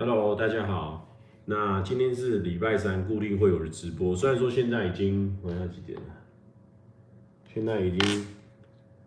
[0.00, 1.18] Hello，大家好。
[1.44, 4.14] 那今天是礼拜三，固定会有的直播。
[4.14, 6.04] 虽然说现在已经晚上几点了？
[7.52, 8.26] 现在已经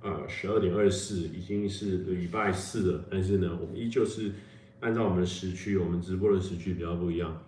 [0.01, 3.05] 呃十二点二十四，已经是礼拜四了。
[3.09, 4.33] 但是呢，我们依旧是
[4.81, 7.41] 按照我们的时区，我们直播的时区比较不一样，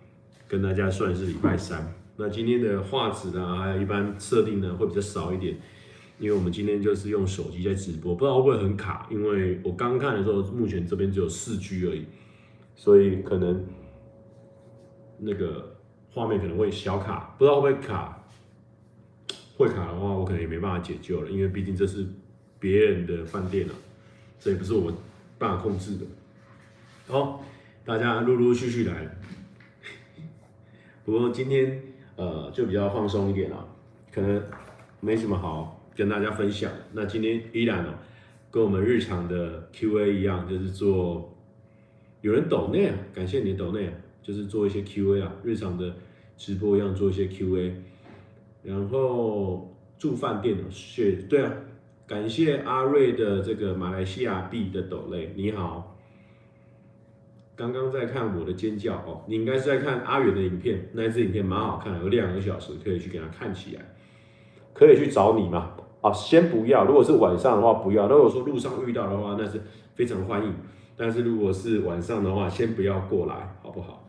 [0.48, 1.94] 跟大家算是礼拜三。
[2.16, 5.54] 那今天的画质呢，还有一般设定呢会比较少一点，
[6.18, 9.06] 因为我们今天就是用手机在直播，不知道会不会很卡？
[9.10, 12.06] 因为我刚看的时候，目前这边只有四 G 而已。
[12.76, 13.64] 所以可能
[15.18, 15.76] 那个
[16.10, 18.20] 画面可能会小卡，不知道会不会卡。
[19.56, 22.04] 会卡的话，我可能也没办法解救了，因为毕竟这是
[22.58, 23.72] 别人的饭店啊，
[24.40, 24.92] 这也不是我
[25.38, 26.04] 办法控制的。
[27.06, 27.44] 好，
[27.84, 29.16] 大家陆陆续续来。
[31.04, 31.80] 不过今天
[32.16, 33.68] 呃就比较放松一点了，
[34.10, 34.42] 可能
[34.98, 36.72] 没什么好跟大家分享。
[36.92, 37.94] 那今天依然哦，
[38.50, 41.30] 跟我们日常的 Q&A 一样，就是做。
[42.24, 45.94] 有人抖内啊，感谢你的抖内啊，就是做一些 Q&A 啊，日常的
[46.38, 47.74] 直播一样做一些 Q&A，
[48.62, 51.52] 然后住饭店的谢，对啊，
[52.06, 55.98] 感谢阿瑞的这个马来西亚币的抖内，你好，
[57.54, 63.94] 刚刚在看我的尖叫哦，你应该是在看阿远的影片，那一支影片蛮好看，有两个小时可以去给他看起来，
[64.72, 65.72] 可以去找你吗？
[66.00, 69.60] 啊，先不要，如果是晚上的话不要，如果说路上遇到的话，那是
[69.94, 70.54] 非常欢迎。
[70.96, 74.02] 但是如果是晚上的话，先不要过来，好不好？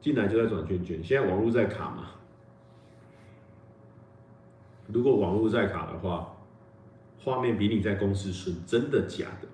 [0.00, 1.02] 进来就在转圈圈。
[1.02, 2.10] 现在网络在卡嘛？
[4.86, 6.36] 如果网络在卡的话，
[7.18, 9.48] 画面比你在公司顺，真的假的？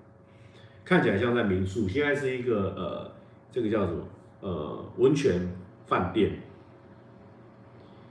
[0.83, 1.87] 看起来像在民宿。
[1.87, 3.11] 现在是一个呃，
[3.49, 4.03] 这个叫什么？
[4.41, 5.49] 呃，温泉
[5.87, 6.41] 饭店。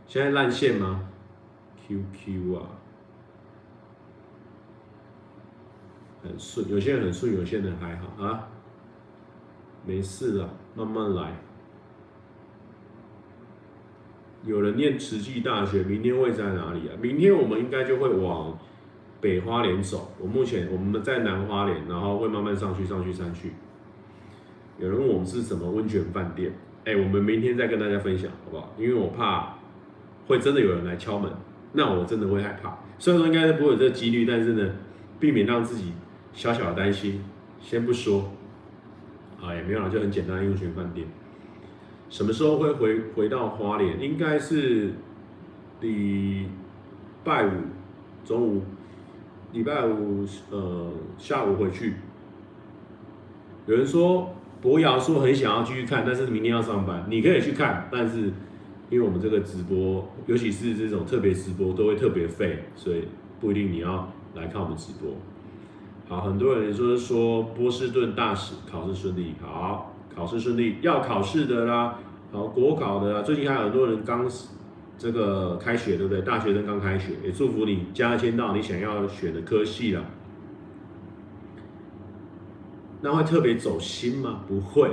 [0.06, 1.08] 现在烂线吗
[1.86, 2.79] ？QQ 啊。
[6.22, 8.48] 很顺，有些人很顺，有些人还好啊。
[9.86, 11.32] 没事了，慢慢来。
[14.44, 16.92] 有人念慈济大学，明天会在哪里啊？
[17.00, 18.58] 明天我们应该就会往
[19.20, 20.12] 北花莲走。
[20.18, 23.52] 我目前我们在南花莲，然后会慢慢上去，上去，上去。
[24.78, 26.52] 有人问我们是什么温泉饭店？
[26.84, 28.74] 哎，我们明天再跟大家分享，好不好？
[28.78, 29.54] 因为我怕
[30.26, 31.30] 会真的有人来敲门，
[31.72, 32.78] 那我真的会害怕。
[32.98, 34.70] 虽然说应该是不会有这个几率，但是呢，
[35.18, 35.92] 避免让自己。
[36.32, 37.20] 小小的担心，
[37.60, 38.32] 先不说，
[39.40, 41.06] 啊，也没有了，就很简单，温泉饭店。
[42.08, 44.00] 什么时候会回回到花莲？
[44.00, 44.90] 应该是
[45.80, 46.46] 礼
[47.22, 47.50] 拜五
[48.24, 48.62] 中午，
[49.52, 51.94] 礼拜五呃下午回去。
[53.66, 58.32] 有人说博瑶说很想要继续看，但是明天要上班，你可以去看，但是
[58.88, 63.04] 因为我们这个直播，尤其是这种特别直播，都会特别费，所以
[63.40, 65.12] 不一定你要来看我们直播。
[66.10, 72.00] 好，很多人就是说波士顿大使考试顺利，好，考试顺利，要考试的啦，
[72.32, 74.28] 好，国考的啦，最近还有很多人刚
[74.98, 76.20] 这个开学，对不对？
[76.22, 80.02] 大学生刚开学，也祝福你加签到你想要选的科系啦。
[83.00, 84.40] 那会特别走心吗？
[84.48, 84.90] 不会。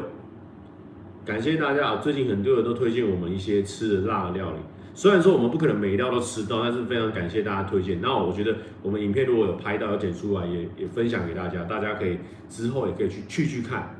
[1.26, 4.58] 感谢大家啊，最近很多人都推荐我们一些吃的辣的料理。
[4.98, 8.02] 虽然说我们不可能每一道都吃到，但是非常感谢大家推荐。
[8.02, 12.18] 那我觉得我们影片如果有拍到、有剪出来，也也分享给大家，大家可以
[12.50, 13.96] 之后也可以去去去看。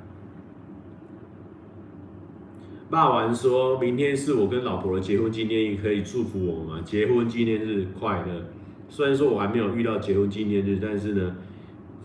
[2.90, 6.82] 骂完说明天是我跟老婆的结婚纪念日，可以祝福我吗？
[6.84, 8.46] 结婚纪念日快乐。
[8.90, 11.36] 虽然说我还没有遇到结婚纪念日，但是呢，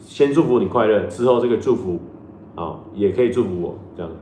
[0.01, 1.99] 先祝福你快乐，之后这个祝福
[2.55, 4.13] 啊也可以祝福我这样。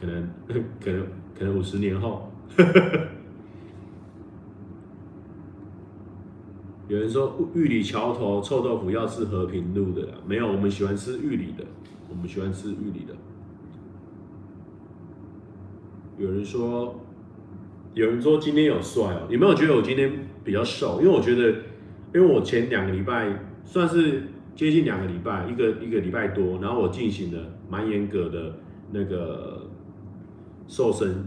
[0.00, 0.30] 可能
[0.80, 1.04] 可能
[1.36, 2.30] 可能五十年后。
[6.92, 11.64] 有人说玉里桥头臭豆腐要吃和平路的，没有，我们喜欢吃玉里的，
[12.10, 13.14] 我们喜欢吃玉里的。
[16.18, 17.00] 有人说，
[17.94, 21.00] 有人说今天有帅哦，有没有觉得我今天比较瘦？
[21.00, 21.48] 因为我觉得，
[22.14, 24.24] 因为我前两个礼拜算是
[24.54, 28.58] 接近两个礼拜，一个一个礼拜多，然后我进行了蛮严格的
[28.90, 29.62] 那个
[30.68, 31.24] 瘦身。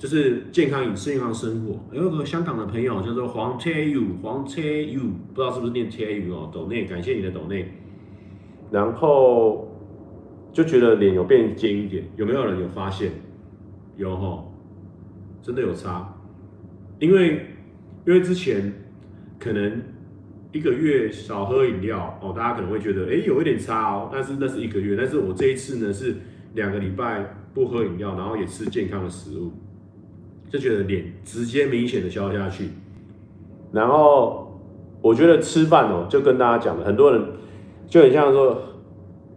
[0.00, 1.78] 就是健康饮食、健康生活。
[1.92, 5.00] 有个香港的朋友叫做黄车 U，黄车 U，
[5.34, 6.50] 不知道是不是念车 U 哦。
[6.50, 7.70] 抖内，感谢你的抖内。
[8.70, 9.68] 然后
[10.54, 13.12] 就觉得脸有变尖一点，有没有人有发现？
[13.98, 14.42] 有哈，
[15.42, 16.16] 真的有差。
[16.98, 17.48] 因为
[18.06, 18.72] 因为之前
[19.38, 19.82] 可能
[20.50, 24.96] 一个月少喝饮料哦，大家可能会觉得哎有一点差哦，但是那是一个月。
[24.96, 26.16] 但是我这一次呢是
[26.54, 29.52] 两个礼拜不喝饮料，然后也吃健康的食物。
[30.50, 32.70] 就觉得脸直接明显的消下去，
[33.72, 34.60] 然后
[35.00, 37.22] 我觉得吃饭哦，就跟大家讲的，很多人
[37.88, 38.60] 就很像说，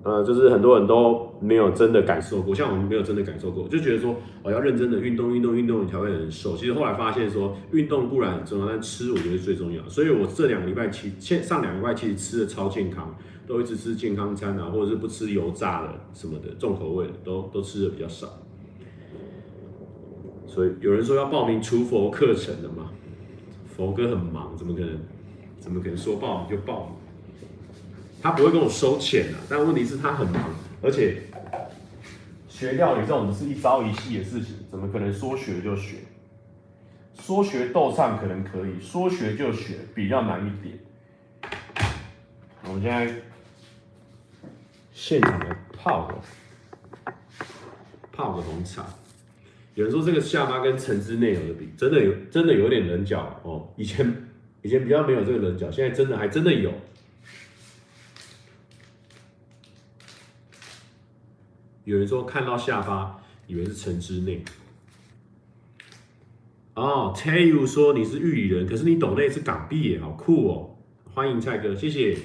[0.03, 6.57] 呃，就是很多人都没有真的感受过，像我们没有真的感受过，就觉得说我要认真的运动运动运动，你才会很瘦。
[6.57, 9.87] 其实后来发现说运动固然很重要，但吃我觉得最重要。
[9.87, 13.15] 所以我这两个礼拜其实上两个礼拜其实吃的超健康，
[13.45, 18.27] 都一直吃健康餐啊，或者是不吃油炸的什么的重口味的，都都吃的比较少。
[20.53, 22.91] 所以有人说要报名厨佛课程的嘛，
[23.75, 24.99] 佛哥很忙，怎么可能？
[25.59, 26.95] 怎么可能说报名就报名？
[28.21, 30.51] 他不会跟我收钱啊，但问题是他很忙，
[30.83, 31.23] 而且
[32.47, 35.97] 学料理这种是一朝一夕的事情，怎么可能说学就学？
[37.19, 40.77] 说学逗唱可能可以，说学就学比较难一点。
[42.65, 43.11] 我们现在
[44.91, 47.13] 现场来泡个
[48.11, 48.85] 泡个红茶。
[49.75, 53.69] 有人说这个下巴跟橙汁内有的比，真的有真的有点棱角哦。
[53.75, 54.27] 以前
[54.61, 56.71] 以前比较没有这个棱角，现在真的还真的有。
[61.85, 63.17] 有人说看到下巴，
[63.47, 64.43] 以为是橙汁内。
[66.75, 70.75] 哦，tell you 说你是玉里人，可是你懂那是港币耶，好酷哦！
[71.13, 72.17] 欢迎蔡哥，谢谢。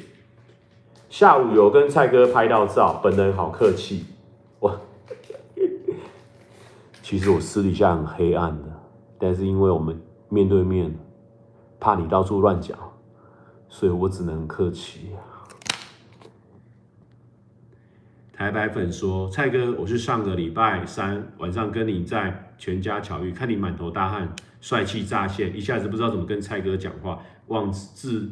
[1.11, 4.05] 下午有跟蔡哥拍到照，本人好客气。
[7.09, 8.69] 其实我私底下很黑暗的，
[9.19, 10.95] 但是因为我们面对面，
[11.81, 12.79] 怕你到处乱讲，
[13.67, 15.13] 所以我只能客气。
[18.31, 24.31] 台白粉说：“蔡哥，我是上个礼拜三晚上跟你在全家巧遇，看你满头大汗，
[24.61, 28.31] 帅气乍现，一下子不知道怎么跟蔡哥讲话，忘字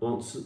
[0.00, 0.40] 忘是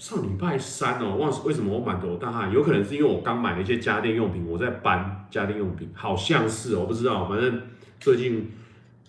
[0.00, 2.50] 上礼拜三哦，忘为什么我满头大汗？
[2.50, 7.60] 有可能是因为我刚买了一些家电用品，我在搬家电用品，好像是我不知道，反正
[7.98, 8.50] 最近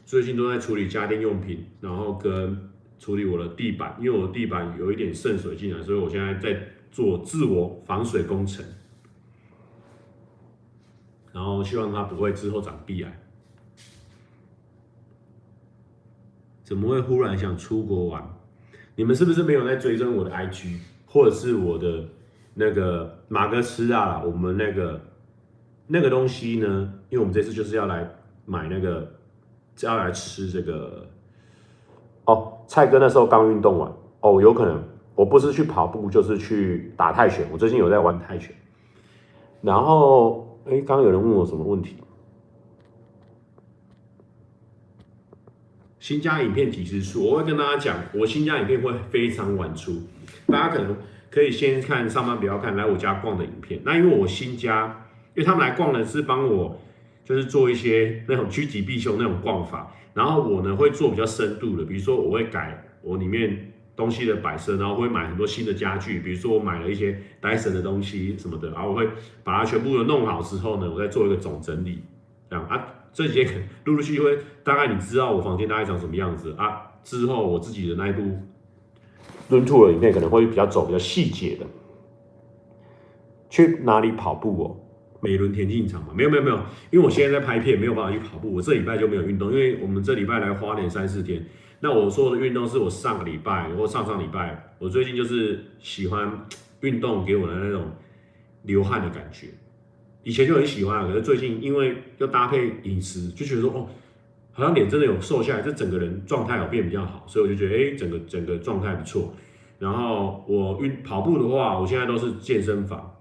[0.06, 6.62] 最近都在处理家电用品，然后跟处理我的地板，因为我的地板有一点渗水进来，所以我现在在
[6.92, 8.66] 做自我防水工程。”
[11.32, 13.24] 然后希望它不会之后长鼻癌。
[16.66, 18.41] 怎么会忽然想出国玩？
[19.02, 20.78] 你们是不是没有在追踪我的 IG，
[21.08, 22.04] 或者是我的
[22.54, 24.22] 那个马哥吃啊？
[24.24, 25.02] 我们那个
[25.88, 26.94] 那个东西呢？
[27.10, 28.08] 因为我们这次就是要来
[28.46, 29.12] 买那个，
[29.82, 31.04] 要来吃这个。
[32.26, 33.92] 哦，蔡哥那时候刚运动完。
[34.20, 34.80] 哦，有可能
[35.16, 37.44] 我不是去跑步，就是去打泰拳。
[37.52, 38.54] 我最近有在玩泰拳，
[39.64, 40.48] 然后。
[40.70, 41.96] 哎，刚刚有人问我什么问题？
[46.02, 47.24] 新家影片几时出？
[47.24, 50.02] 我会跟大家讲，我新家影片会非常晚出，
[50.48, 50.98] 大家可能
[51.30, 53.80] 可以先看上班不要看来我家逛的影片。
[53.86, 55.06] 那因为我新家，
[55.36, 56.82] 因为他们来逛的是帮我，
[57.24, 63.68] 就是做一些那种趋吉避凶那种逛法，然后我呢会做比较深度的，比如说我会改我里面。
[63.94, 69.08] 东西的摆设，然后会买很多新的家具，比如说我买了一些戴森的东西什么的，然后我会
[69.44, 72.02] 把它全部都弄好之后呢，我再做一个总整理，
[72.50, 73.46] 这样啊，这些
[73.86, 78.22] 陆陆续续会大概你知道我房间大概长什么样子啊，之后我自己的那一部
[79.50, 81.66] Room Tour 里面可能会比较走比较细节的，
[83.50, 84.78] 去哪里跑步哦？
[85.20, 86.14] 美仑田径场嘛？
[86.16, 86.56] 没有没有没有，
[86.90, 91.46] 因为我现在在拍片，没有办法去跑步，我这礼拜就没有运动，因为我们这礼拜来花莲三四天。
[91.80, 96.48] 那我说的运动是我上个礼拜或上上礼拜，我最近就是喜欢
[96.80, 97.92] 运动给我的那种
[98.64, 99.48] 流汗的感觉。
[100.24, 103.88] 以前就很喜欢，可是最近因为要搭配饮食，就觉得说哦，
[104.52, 109.34] 好像脸真的有瘦下来，这整个人状态有变比较好，所以我就觉得哎，整个整个状态不错。
[109.80, 113.16] 然后我运跑步的话，我现在都是健身房，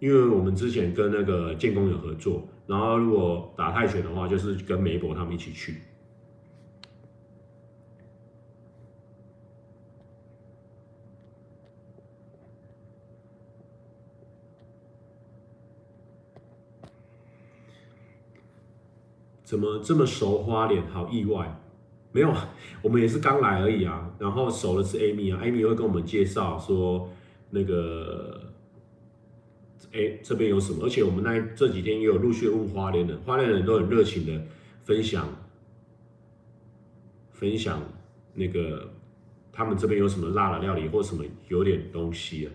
[0.00, 5.76] 因为我们之前跟那个建工有合作，然后如果打泰拳的话，就是跟梅博他们一起去。
[19.54, 20.84] 怎么这么熟花莲？
[20.88, 21.60] 好意外，
[22.10, 24.12] 没有啊，我们也是刚来而已啊。
[24.18, 27.08] 然后熟的是 Amy 啊，Amy 会跟我们介绍说
[27.50, 28.40] 那个，
[29.92, 30.84] 哎，这边有什么？
[30.84, 34.44] 而且我们那这几天也有陆续问花莲的，花莲人都很热情的
[34.82, 35.28] 分享，
[37.30, 37.80] 分享
[38.32, 38.90] 那个
[39.52, 42.50] 他们这边有什么辣的料理或什么有点东西啊。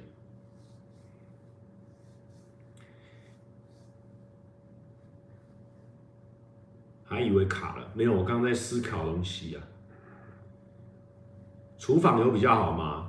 [7.09, 9.63] 还以为卡了，没有，我刚在思考东西啊。
[11.77, 13.07] 厨房有比较好吗？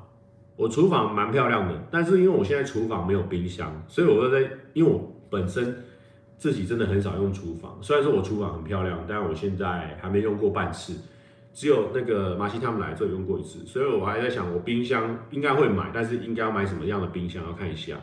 [0.56, 5.84] 我厨房蛮漂亮的，但是因为我现在厨房没有冰箱，所以我在，因为我本身
[6.38, 7.78] 自己真的很少用厨房。
[7.82, 10.96] 虽然说我厨房很漂亮，但我现在还没用过半次，
[11.52, 17.98] 只有那个马西他们来这里用过一次，所以我还在想，我冰箱应该会买，但是应该要买什么样的冰箱，要看一下。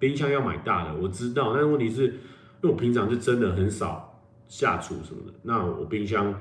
[0.00, 2.14] 冰箱要买大的，我知道，但是问题是，因
[2.62, 6.34] 为我平常是真的很少下厨什么的，那我冰箱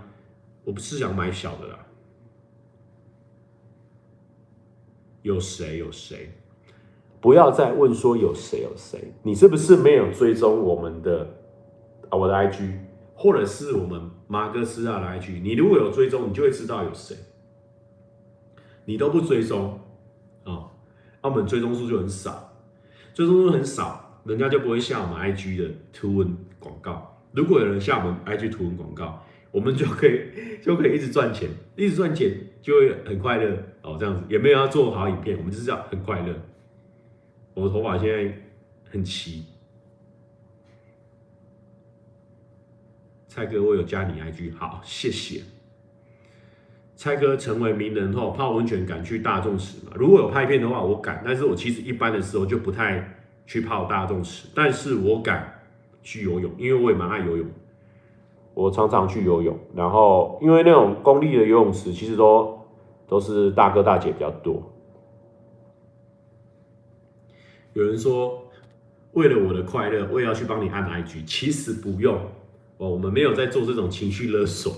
[0.64, 1.86] 我不是想买小的啦。
[5.22, 6.32] 有谁有谁？
[7.20, 11.28] 不要再问说有谁有谁，你是不是没有追踪我们的
[12.08, 12.80] 啊我的 IG，
[13.14, 15.42] 或者是我们马哥斯亚的 IG？
[15.42, 17.18] 你如果有追踪，你就会知道有谁。
[18.86, 19.80] 你都不追踪
[20.46, 20.72] 啊，
[21.22, 22.49] 那我们追踪数就很少，
[23.20, 27.22] 追踪数很少，人家就不会下我们 IG 的图文广告。
[27.34, 29.22] 如果有人下我们 IG 图文广告，
[29.52, 30.22] 我们就可以
[30.64, 33.98] 就可以一直赚钱，一直赚钱就会很快乐哦。
[34.00, 36.34] 这样子也没有要做好影片，我们就是要很快乐。
[37.56, 38.34] 我的头发现在
[38.90, 39.44] 很齐，
[43.28, 45.42] 蔡哥，我有加你 IG，好，谢谢。
[47.00, 49.94] 蔡哥成为名人后泡温泉敢去大众池吗？
[49.96, 55.62] 如果有拍片的话，我敢，但是我其实一般的时候就不太去泡大众池，但是我敢
[56.04, 57.48] 去游泳，因为我也蛮爱游泳。
[58.54, 62.60] 我常常去游泳，然后因为那种公立的游泳池其实都
[63.08, 64.62] 都是大哥大姐比较多。
[67.72, 68.44] 有人说，
[69.14, 72.20] 为了我的快乐，我也要去帮你按 IG，其实不用
[72.80, 74.74] 哦，我们没有在做这种情绪勒索，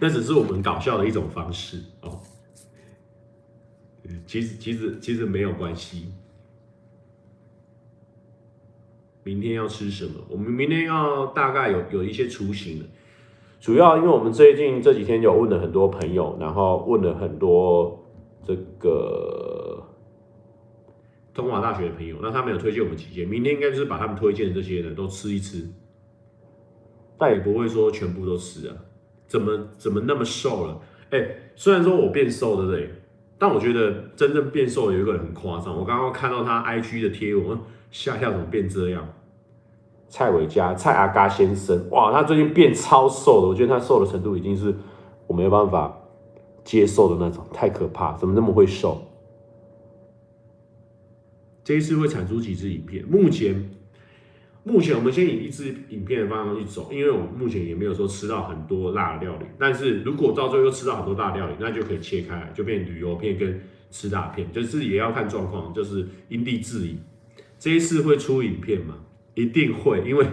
[0.00, 2.20] 那只是我们搞笑的一种方式哦。
[4.24, 6.12] 其实其实其实没有关系。
[9.24, 10.14] 明天要吃什么？
[10.28, 12.86] 我们明天要大概有有一些雏形了。
[13.60, 18.08] 主要因为我们最近这几天有问了很多朋友，然后问了很多
[18.46, 19.84] 这个
[21.34, 25.68] 东华大学的朋友，那他们有推荐我们几间，明天应该就是把他们推荐的这些呢都吃一吃，
[27.20, 28.74] 但也不会说全部都吃啊，
[29.28, 30.80] 怎么怎么那么瘦了？
[31.10, 32.90] 哎、欸，虽然说我变瘦了，对，
[33.38, 37.58] 但我觉得真正变瘦有一个人很夸张，我刚刚看到他 IG 的贴文，
[37.90, 39.06] 吓吓，怎么变这样？
[40.08, 44.74] 蔡伟嘉，蔡阿嘎先生，哇，他最近变超瘦的，我觉得他瘦的程度已经是
[45.26, 46.00] 我没有办法
[46.64, 49.02] 接受的那种，太可怕，怎么那么会瘦？
[51.62, 53.04] 这一次会产出几支影片？
[53.04, 53.70] 目前，
[54.62, 66.98] 目前我们先以一支影片的方向去走，因为我目前也没有说吃到很多辣的料理，但是如果到最后吃到很多辣料理，那就可以切开来，就变旅游片跟吃大片，就是也要看状况，就是因地制宜。
[67.58, 68.98] 这一次会出影片吗？
[69.34, 70.26] 一定会，因为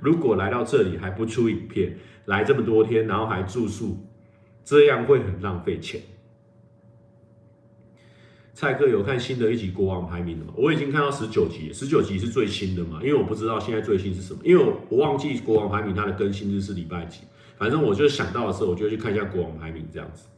[0.00, 1.96] 如果来到这里还不出影片，
[2.26, 4.06] 来这么多天，然后还住宿，
[4.64, 6.00] 这样会很浪费钱。
[8.56, 10.54] 蔡哥有看新的一集国王排名的吗？
[10.56, 13.00] 我已经看到十九集，十九集是最新的嘛？
[13.02, 17.20] 因为我不知道现在最新是什么，因为我我忘记国王排名它的更新日是礼拜几。
[17.58, 20.28] 反正我就想到的时候，我就去看一下国王排名这样子。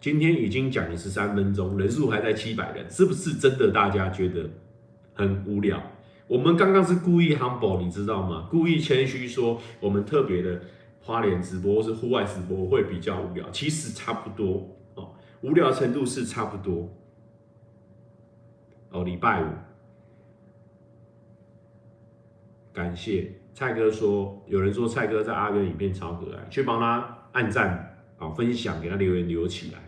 [0.00, 3.72] 今天已经讲了十三分钟，人数还在七百人，是不是真的？
[3.72, 4.48] 大家觉得
[5.12, 5.82] 很无聊？
[6.28, 8.46] 我们刚刚是故意 humble，你知道吗？
[8.48, 10.60] 故意谦虚说我们特别的
[11.00, 15.10] 花莲直播或是户外直播会比较无聊，其实差不多哦，
[15.40, 16.88] 无聊程度是差不多。
[18.90, 19.46] 哦，礼拜五，
[22.72, 29.78] 感谢蔡哥说，有人说蔡哥在阿根影片超可爱，去帮他按赞啊，分享给他留言留起来。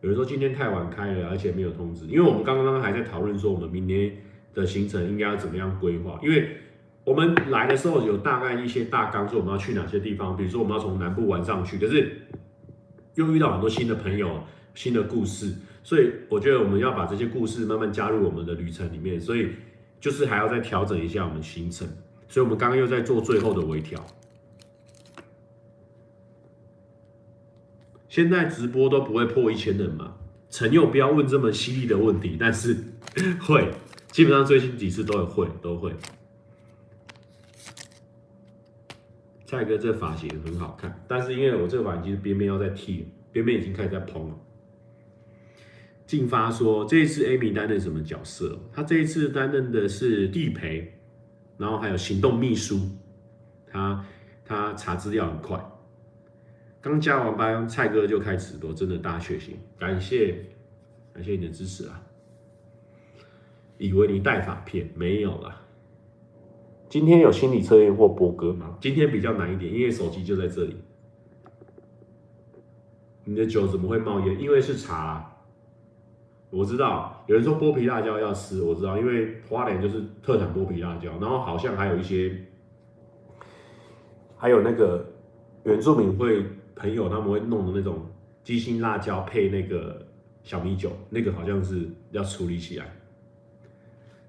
[0.00, 4.16] 有人说今天太晚开了，而且没有通知，因为我们刚刚还在讨论说我们明天。
[4.54, 6.20] 的行程应该要怎么样规划？
[6.22, 6.58] 因为
[7.04, 12.20] 我们来的时候有大概一些大纲，说我们要去哪些地方，比如说我们要从南部玩上去，可是
[13.14, 14.42] 又遇到很多新的朋友、
[14.74, 19.50] 新的故事，所以我觉得我们要把这些故事慢慢加入我们的旅程里面，所以
[20.00, 21.88] 就是还要再调整一下我们行程，
[22.28, 24.04] 所以我们刚刚又在做最后的微调。
[28.08, 30.16] 现在直播都不会破一千人嘛？
[30.50, 32.76] 陈佑不要问这么犀利的问题，但是
[33.40, 33.70] 会。
[34.10, 35.90] 基本上最近几次都有会都会。
[39.46, 44.34] 蔡哥这发型很好看，但是因为我这个发型其实边边要再剃，边边已经开始在蓬了。
[46.12, 48.60] 静发说这一次 Amy 担任什么角色？
[48.70, 50.92] 他这一次担任的是地陪，
[51.56, 52.78] 然后还有行动秘书。
[53.66, 54.04] 他
[54.44, 55.58] 他查资料很快。
[56.82, 60.36] 刚加完班，蔡哥就开始播，真的大血型，感谢
[61.14, 62.02] 感谢你的支持啊！
[63.78, 65.62] 以为你带发片没有了。
[66.90, 68.76] 今天有心理测验或播歌吗？
[68.82, 70.76] 今天比较难一点，因为手机就在这里。
[73.24, 74.38] 你的酒怎么会冒烟？
[74.38, 75.30] 因为是茶。
[76.52, 82.30] 我知道有人说剥皮辣椒要吃，我知道，因为花莲就是特产剥皮辣椒，然后好像还有一些，
[84.36, 85.02] 还有那个
[85.64, 86.44] 原住民会
[86.76, 88.06] 朋友他们会弄的那种
[88.44, 90.06] 鸡心辣椒配那个
[90.42, 92.84] 小米酒，那个好像是要处理起来。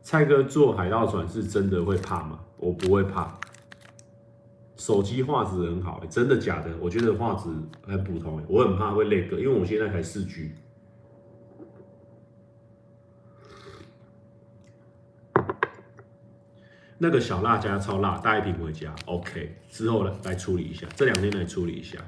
[0.02, 2.40] 蔡哥坐海盗船是真的会怕吗？
[2.56, 3.38] 我不会怕。
[4.78, 6.72] 手机画质很好，真的假的？
[6.80, 7.50] 我觉得画质
[7.86, 10.52] 很普通，我很怕会累哥因为我现在才四 G。
[17.04, 18.96] 那个小辣椒超辣，带一瓶回家。
[19.08, 22.00] OK，之后来来处理一下，这两天来处理一下。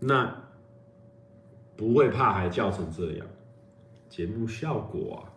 [0.00, 0.36] 那
[1.76, 3.26] 不会怕还叫成这样？
[4.08, 5.30] 节目效果啊？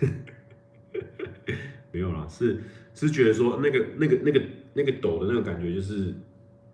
[1.92, 4.42] 没有啦，是是觉得说那个那个那个
[4.74, 6.14] 那个抖的那个感觉就是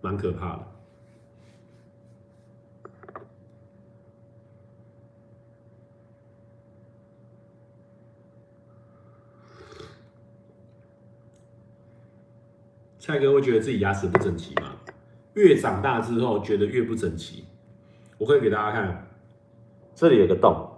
[0.01, 0.67] 蛮可怕的。
[13.07, 14.63] 蔡哥会觉得自己牙齿不整齐吗？
[15.35, 17.45] 越长大之后觉得越不整齐。
[18.19, 19.07] 我可以给大家看，
[19.95, 20.69] 这里有个洞，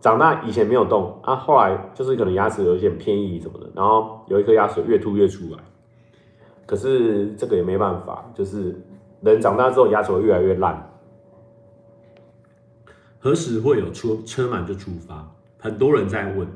[0.00, 5.60] 长大以前没有洞啊，后来就是可能牙齿有一点偏移什么的，然后有一颗牙齿越凸越出来。
[6.66, 8.74] 可是这个也没办法，就是
[9.20, 10.92] 人长大之后牙齿会越来越烂。
[13.20, 15.32] 何时会有出车满就出发？
[15.56, 16.48] 很多人在问，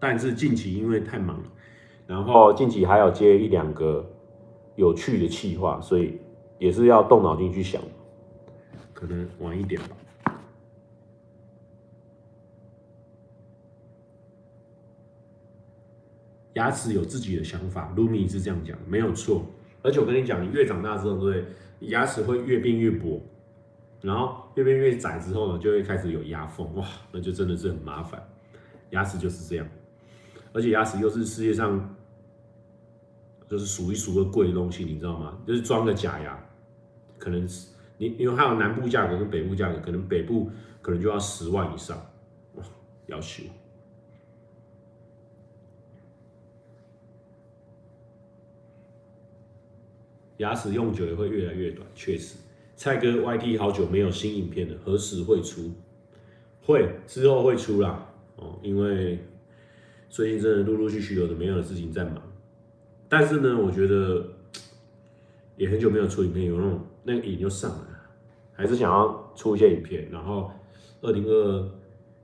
[0.00, 1.44] 但是近期因为太忙了，
[2.06, 4.14] 然后近期还有接一两个。
[4.78, 6.20] 有趣的企划，所以
[6.56, 7.82] 也是要动脑筋去想，
[8.94, 9.88] 可能晚一点吧。
[16.52, 19.44] 牙齿有自己的想法，Lumi 是这样讲，没有错。
[19.82, 21.44] 而且我跟你讲，你越长大之后，对，
[21.80, 23.20] 牙齿会越变越薄，
[24.00, 28.22] 然后越变越窄之后呢，就会开始有牙缝，哇，那就真的是很麻烦。
[28.90, 29.66] 牙齿就是这样，
[30.52, 31.96] 而且牙齿又是世界上。
[33.48, 35.38] 就是数一数二贵的东西，你知道吗？
[35.46, 36.38] 就是装个假牙，
[37.18, 40.50] 可能是你因为还有南部价格跟北部价格，可能北部
[40.82, 41.96] 可能就要十万以上，
[42.54, 42.64] 哇，
[43.06, 43.42] 要修。
[50.36, 52.36] 牙齿用久了会越来越短，确实。
[52.76, 55.72] 蔡哥 YT 好久没有新影片了，何时会出？
[56.62, 58.06] 会，之后会出啦。
[58.36, 59.18] 哦，因为
[60.08, 62.22] 最近真的陆陆续续有的没有的事情在忙。
[63.08, 64.26] 但是呢，我觉得
[65.56, 68.00] 也很久没有出影片，有那种那个瘾又上来了，
[68.52, 70.08] 还是想要出一些影片。
[70.10, 70.50] 然后
[71.00, 71.70] 二零二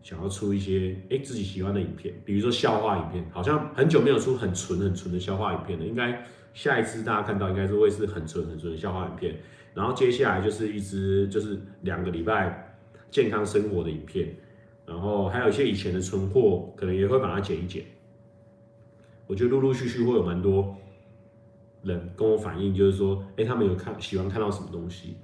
[0.02, 5.84] 想要出一些哎自己喜欢的影片，比如说笑话影片，好像很久没有出很纯很纯的笑话影片了。
[5.86, 9.36] 应该下一次大家看到应该是会是很纯很纯的笑话影片。
[9.72, 12.76] 然后接下来就是一支就是两个礼拜
[13.10, 14.36] 健康生活的影片，
[14.86, 17.82] 然后还有一些以前的存货，可能也会把它剪一剪。
[19.26, 20.76] 我觉得陆陆续续会有蛮多
[21.82, 25.16] 人跟我反映，就是说，哎，他们有看喜欢看到什么东西。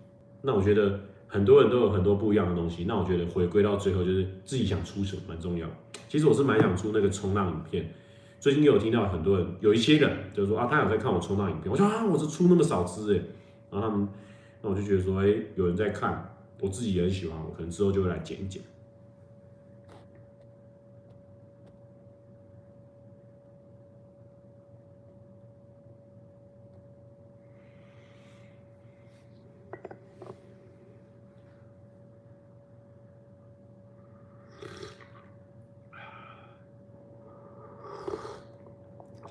[0.43, 2.85] 那我觉得很多人都有很多不一样的东西。
[2.85, 5.69] 那我觉得回归到最后，就是自己想出什么蛮重要。
[6.09, 7.93] 其实我是蛮想出那个冲浪影片。
[8.39, 11.71] 最近有听到很多人，有一些人就是说啊，他有在看我冲浪影片。
[11.71, 13.23] 我说啊，我是出那么少支哎。
[13.71, 14.09] 然后他们，
[14.63, 18.63] 那我就觉得说，哎，有人在看，我自己也很喜欢，我可能之后就会来剪一剪。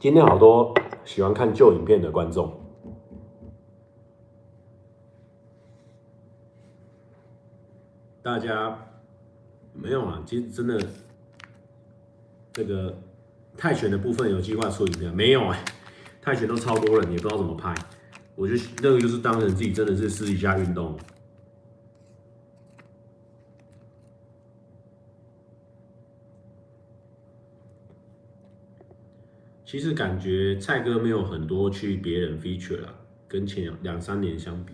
[0.09, 0.73] 今天好多
[1.05, 2.51] 喜欢看旧影片的观众，
[8.23, 8.75] 大家
[9.71, 10.23] 没有啊？
[10.25, 10.83] 其实真的，
[12.53, 12.97] 这个
[13.55, 15.43] 泰拳的部分有计划出影片没有？
[15.43, 15.55] 啊，
[16.23, 17.75] 泰拳都超多人，也不知道怎么拍。
[18.33, 20.97] 我觉得那个就是当成自己真的是私底下运动。
[29.69, 32.91] 其实感觉蔡哥没有很多去别人 feature 了，
[33.27, 34.73] 跟前两三年相比，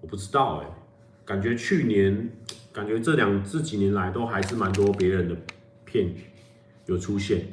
[0.00, 0.68] 我不知道哎、
[1.24, 2.30] 感觉去年，
[2.72, 5.36] 感觉这两这几年来都还是蛮多别人的
[5.84, 6.14] 片
[6.86, 7.48] 有出现。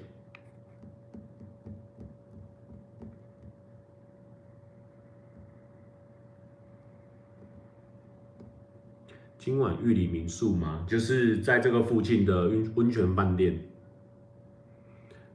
[9.39, 10.85] 今晚玉里民宿吗？
[10.87, 13.59] 就是在这个附近的温温泉饭店。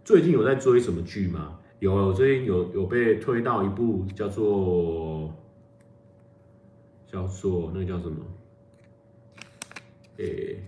[0.08, 1.58] 最近有在追什么剧吗？
[1.80, 5.30] 有，我最近有有被推到一部叫做
[7.06, 8.24] 叫做那个叫什么？
[10.16, 10.64] 诶、欸，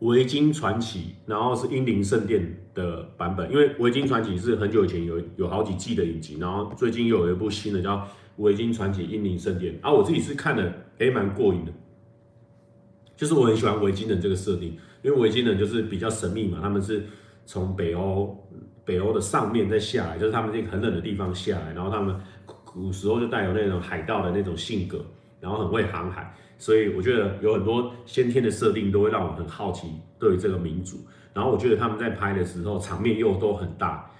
[0.00, 3.52] 维京传奇，然后是英灵圣殿的版本。
[3.52, 8.04] 因为维京传奇是很久以前有有好几季的影集，然后最近又有一部新的叫
[8.38, 9.78] 维京传奇英灵圣殿。
[9.80, 11.72] 啊，我自己是看的，诶、蛮过瘾的。
[13.16, 17.06] 就是我很喜欢维京的这个设定，因为维京人就是比较神秘嘛，他们是
[17.44, 18.36] 从北欧
[18.84, 22.12] 北欧的上面再下来，就是他们那个很冷的地方下来，然后他们
[22.64, 24.98] 古时候就带有那种海盗的那种性格，
[25.38, 29.86] 然后很会航海，所以我觉得有很多先天的设定都会让我很好奇
[30.18, 30.96] 对于这个民族。
[31.32, 34.10] 然后我觉得他们在拍的时候场面又都很大，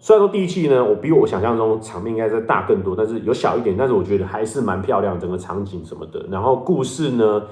[0.00, 6.26] 虽然说第一季呢，我比我想象中场面应该是大更多，但是有小一点，但是我觉得还是蛮漂亮，整个场景什么的。
[6.28, 7.44] 然后故事呢？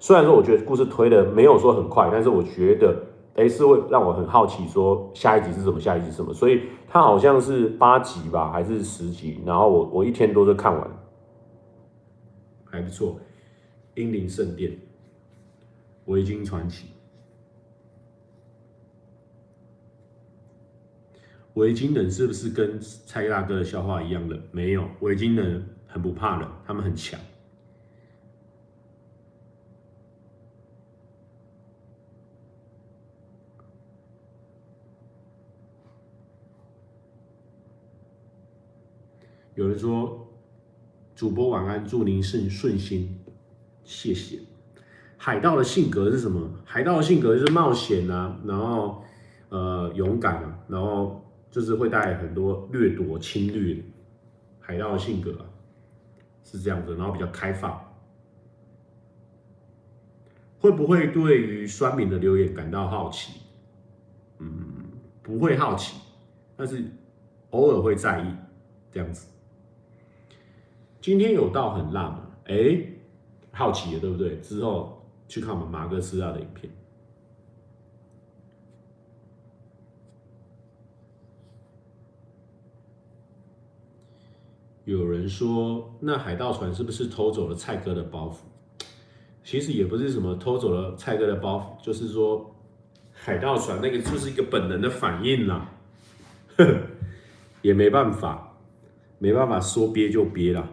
[0.00, 6.32] 虽然说我觉得故事推的没有说很快，但是我觉得诶是会让我很好奇，说下一集是什么，下一集是什么。
[6.32, 9.40] 所以它好像是八集吧，还是十集？
[9.44, 10.90] 然后我我一天多就看完，
[12.64, 13.18] 还不错。
[13.94, 14.78] 英灵圣殿、
[16.04, 16.86] 维京传奇、
[21.54, 24.38] 维京人是不是跟蔡大哥的笑话一样的？
[24.52, 27.18] 没有，维京人很不怕冷，他们很强。
[39.58, 40.24] 有人说
[41.16, 43.18] ：“主播晚安，祝您顺顺心，
[43.82, 44.38] 谢谢。”
[45.18, 46.48] 海盗的性格是什么？
[46.64, 49.02] 海盗的性格就是冒险啊，然后
[49.48, 53.82] 呃勇敢啊，然后就是会带很多掠夺、侵略。
[54.60, 55.50] 海盗的性格啊，
[56.44, 57.84] 是这样子，然后比较开放。
[60.60, 63.40] 会不会对于酸敏的留言感到好奇？
[64.38, 64.84] 嗯，
[65.20, 65.98] 不会好奇，
[66.56, 66.84] 但是
[67.50, 68.32] 偶尔会在意
[68.92, 69.26] 这样子。
[71.08, 72.28] 今天有到很辣吗？
[72.48, 72.82] 哎、
[73.50, 74.36] 好奇了，对不对？
[74.40, 76.70] 之后去看我们马哥斯拉的影片。
[84.84, 88.40] 有人说，那海盗船是不是偷走了蔡哥的包袱？
[89.42, 92.54] 其实也不是什么偷走了蔡哥的包袱，就是说
[93.14, 95.72] 海盗船那个就是一个本能的反应啦，
[97.62, 98.58] 也没办法，
[99.18, 100.68] 没办法说憋就憋啦。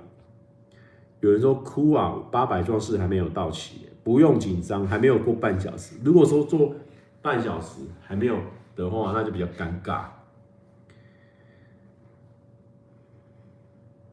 [1.25, 5.95] 有人说哭啊，八百壮士还没有到齐，不用紧张，还没有过半小时。
[6.03, 6.75] 如果说做
[7.19, 8.37] 半小时还没有
[8.75, 10.05] 的话，那就比较尴尬。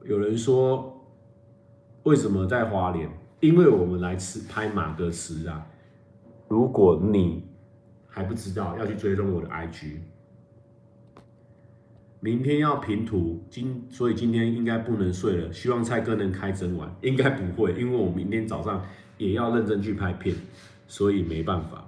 [0.05, 1.07] 有人说
[2.05, 3.11] 为什么在花莲？
[3.40, 5.66] 因为我们来吃拍马哥吃啊。
[6.48, 7.46] 如果你
[8.09, 9.98] 还不知道，要去追踪我的 IG。
[12.24, 15.52] 明天要平图，今所以今天应该不能睡了。
[15.52, 18.80] 希望蔡哥能开整晚， 应该不会，因为我明天早上
[19.18, 20.37] 也要认真去拍片，
[20.87, 21.85] 所以没办法。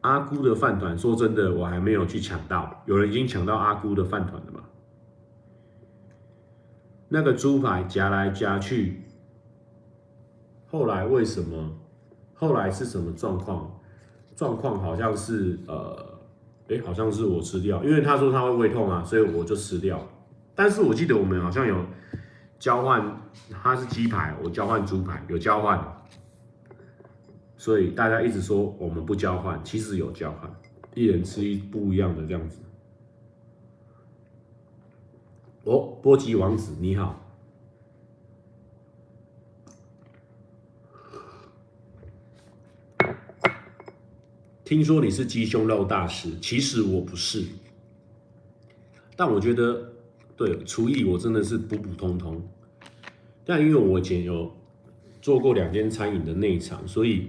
[0.00, 2.82] 阿姑的饭团，说真的，我还没有去抢到。
[2.84, 4.64] 有人已经抢到阿姑的饭团了吗？
[7.08, 9.04] 那个猪排夹来夹去，
[10.66, 11.78] 后来为什么？
[12.34, 13.80] 后来是什么状况？
[14.34, 16.12] 状况好像是呃。
[16.68, 20.00] 哎，好像是我吃掉，因为他说他会胃痛啊，所以我就吃掉。
[20.54, 21.84] 但是我记得我们好像有
[22.58, 25.78] 交换，他是鸡排，我交换猪排，有交换。
[27.56, 30.50] 所以大家一直说我们不交换，其实有交换，
[30.94, 32.60] 一人吃一不一样的这样子。
[35.64, 37.23] 哦，波吉王子你好。
[44.74, 47.44] 听说你是鸡胸肉大师，其实我不是，
[49.14, 49.92] 但我觉得
[50.36, 52.42] 对厨艺我真的是普普通通。
[53.44, 54.52] 但因为我以前有
[55.22, 57.28] 做过两间餐饮的内场，所以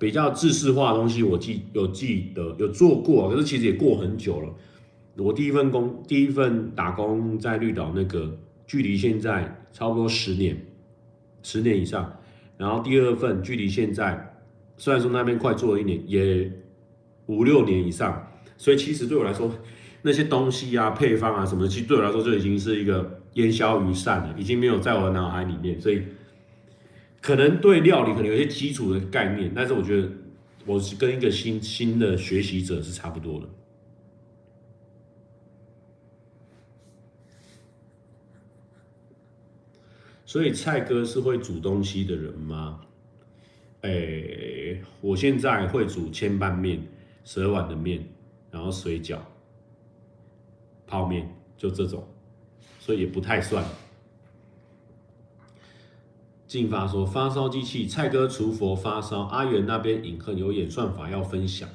[0.00, 4.52] 比较制式化的东西我记有记得有做过，可是其实也过很久了。
[5.18, 8.36] 我第一份工第一份打工在绿岛那个，
[8.66, 10.60] 距离现在差不多十年，
[11.44, 12.18] 十年以上。
[12.58, 14.32] 然后第二份距离现在。
[14.76, 16.52] 虽然说那边快做了一年，也
[17.26, 19.50] 五六年以上，所以其实对我来说，
[20.02, 25.80] 那些东西啊、配方啊什么，其实对我来说就已经是一个烟消云散了，已经没有在我的脑海里面。
[25.80, 26.02] 所以
[27.20, 30.08] 可能对料理可能有些基础的概念，但是我觉得
[30.64, 33.48] 我是跟一个新新的学习者是差不多的。
[40.24, 42.80] 所以蔡哥是会煮东西的人吗？
[43.86, 46.82] 哎、我现在会煮千拌面、
[47.24, 48.04] 十二碗的面，
[48.50, 49.18] 然后水饺、
[50.88, 52.04] 泡面，就这种，
[52.80, 53.64] 所以也不太算。
[56.48, 61.68] 进发说发烧机器，蔡哥厨佛发烧，阿元那边影恨有演算法要分享。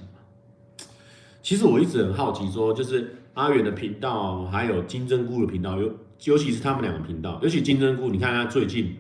[1.41, 5.93] 其实我一直很好奇，说就是阿元的频道，还有金针菇的频道，尤
[6.26, 8.97] 尤其是他们两个频道，尤其金针菇，你看他最近。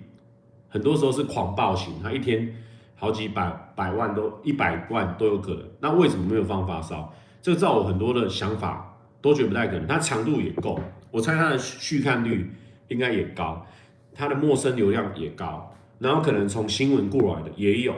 [0.73, 2.55] 很多时候是狂暴型，他一天
[3.01, 5.63] 好几百百万都一百万都有可能。
[5.79, 7.11] 那为什么没有放发烧？
[7.41, 9.87] 这个照我很多的想法都觉得不太可能。
[9.87, 12.51] 它强度也够，我猜它的续看率
[12.89, 13.65] 应该也高，
[14.13, 17.95] 它的陌生流量也高，然后可能从新闻过来的也有。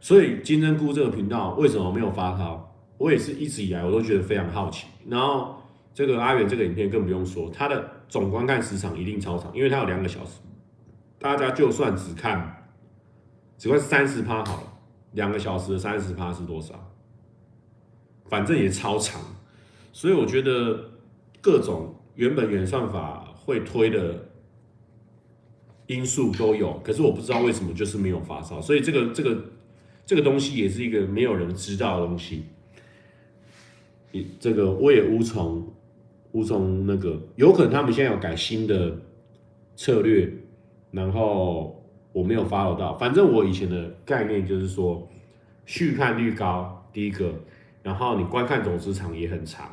[0.00, 2.72] 所以金针菇这个频道为什么没有发烧？
[2.96, 4.86] 我也是一直以来我都觉得非常好奇。
[5.08, 5.56] 然后
[5.92, 10.38] 这个阿元这个影片更不用说，它的总观看时长一定超长，因为它有两个小时。
[11.18, 12.63] 大家就算只看，
[13.56, 14.72] 只看三十趴好了，
[15.12, 16.92] 两个小时的三十趴是多少？
[18.26, 19.20] 反正也超长，
[19.92, 20.90] 所以我觉得
[21.40, 24.28] 各种原本原算法会推的
[25.86, 29.44] 因素都有，可是我不知道为什么就是没有发烧，所以这个这个
[30.06, 32.44] 这个东西也是一个没有人知道的东西。
[34.12, 35.72] 你这个我也无从
[36.32, 38.96] 无从那个，有可能他们现在有改新的
[39.76, 40.32] 策略。
[40.90, 41.83] 然后
[42.14, 45.06] 我没有 follow 到，反正我以前的概念就是说，
[45.66, 47.34] 续看率高，第一个，
[47.82, 49.68] 然后你观看总时长也很长，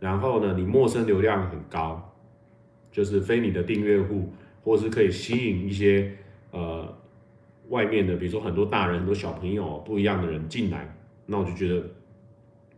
[0.00, 2.12] 然后呢，你陌生流量很高，
[2.90, 4.32] 就是非你的订阅户，
[4.64, 6.12] 或是可以吸引一些
[6.50, 6.92] 呃
[7.68, 10.92] 外面的，比如说很多大人、很多小朋友不一样的人进来，
[11.24, 11.82] 那我就觉得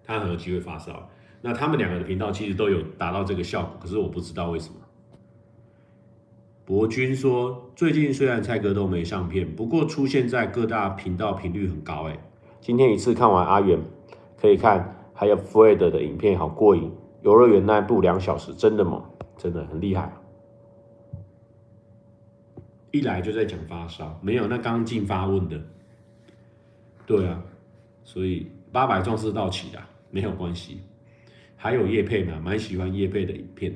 [0.04, 1.08] 他很有机会发烧。
[1.40, 4.74] 那他们两个的频道其实都有达到这个效果，可是我不知道为什么。
[6.68, 12.06] 博君说：“最近虽然蔡哥都没上片，不过出现在各大频道频率很高。
[12.10, 12.18] 哎，
[12.60, 13.80] 今天一次看完阿元，
[14.38, 16.92] 可以看还有 Fred 的影片，好过瘾。
[17.22, 19.02] 游乐园那部两小时，真的吗？
[19.38, 20.12] 真的很厉害。
[22.90, 25.58] 一来就在讲发烧，没有那刚进发问的。
[27.06, 27.42] 对啊，
[28.04, 30.82] 所以八百壮士道奇的没有关系。
[31.56, 33.74] 还有叶佩嘛，蛮喜欢叶佩的影片。”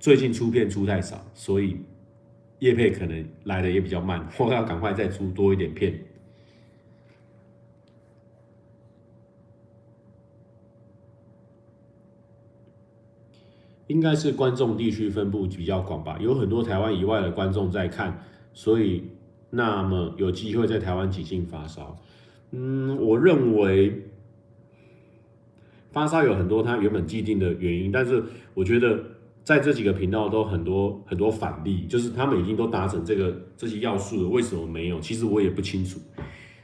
[0.00, 1.76] 最近出片出太少，所以
[2.60, 5.94] 叶配可能来的也比较慢，我要赶快再出多一点片。
[13.88, 19.04] 应该是观众地区分布比较广吧，有很多台湾以外的观众在看，所以
[19.50, 22.00] 那么有机会在台湾挤进发烧。
[22.52, 24.06] 嗯，我认为
[25.90, 29.04] 发烧有很多它原本既定的原因，但是我觉得。
[29.50, 35.00] 在这几个频道都很多很多反例，就是他们已经都达成这个这些要素了，为什么没有？
[35.00, 35.98] 其实我也不清楚。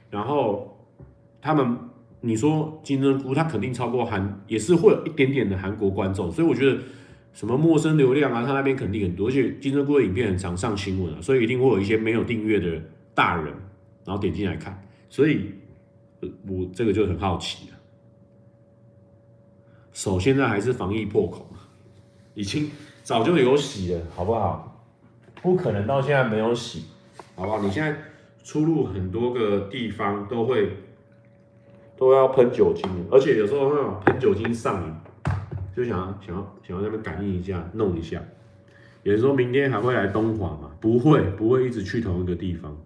[0.08, 0.78] 然后
[1.42, 1.76] 他们，
[2.20, 6.80] 你说金针菇，它肯定超过韩，也是会有一点点的韩国观众，所以我觉得
[7.32, 12.80] 什么陌生流量啊，他那边肯定很多，而且金针菇的影片很常上新闻啊，所以一定会有一些没有订阅的
[13.16, 13.52] 大人，
[14.04, 15.50] 然后点进来看，所以
[16.20, 17.76] 我这个就很好奇了。
[19.92, 21.44] 手现在还是防疫破口。
[22.36, 22.70] 已经
[23.02, 24.86] 早就有洗了，好不好？
[25.42, 26.84] 不可能到现在没有洗，
[27.34, 27.60] 好不好？
[27.62, 27.96] 你现在
[28.44, 30.76] 出入很多个地方都会
[31.96, 34.94] 都要喷酒精，而且有时候那种喷酒精上瘾，
[35.74, 38.22] 就想要想要想要在那边感应一下，弄一下。
[39.02, 40.72] 也是说明天还会来东华吗？
[40.78, 42.76] 不会，不会一直去同一个地方。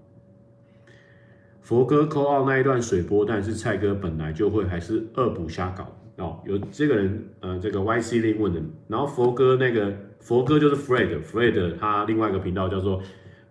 [1.61, 5.97] 佛哥扣奥那一段水波，但是蔡哥本来就会，还是恶补瞎搞？
[6.21, 13.03] 哦，有这个人，呃，这个 YC 令问的，然后佛哥那个佛哥就是 Fred，Fred 他另外一个频道叫做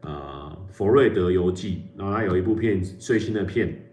[0.02, 3.92] 呃佛瑞德游记，然后他有一部片最新的片，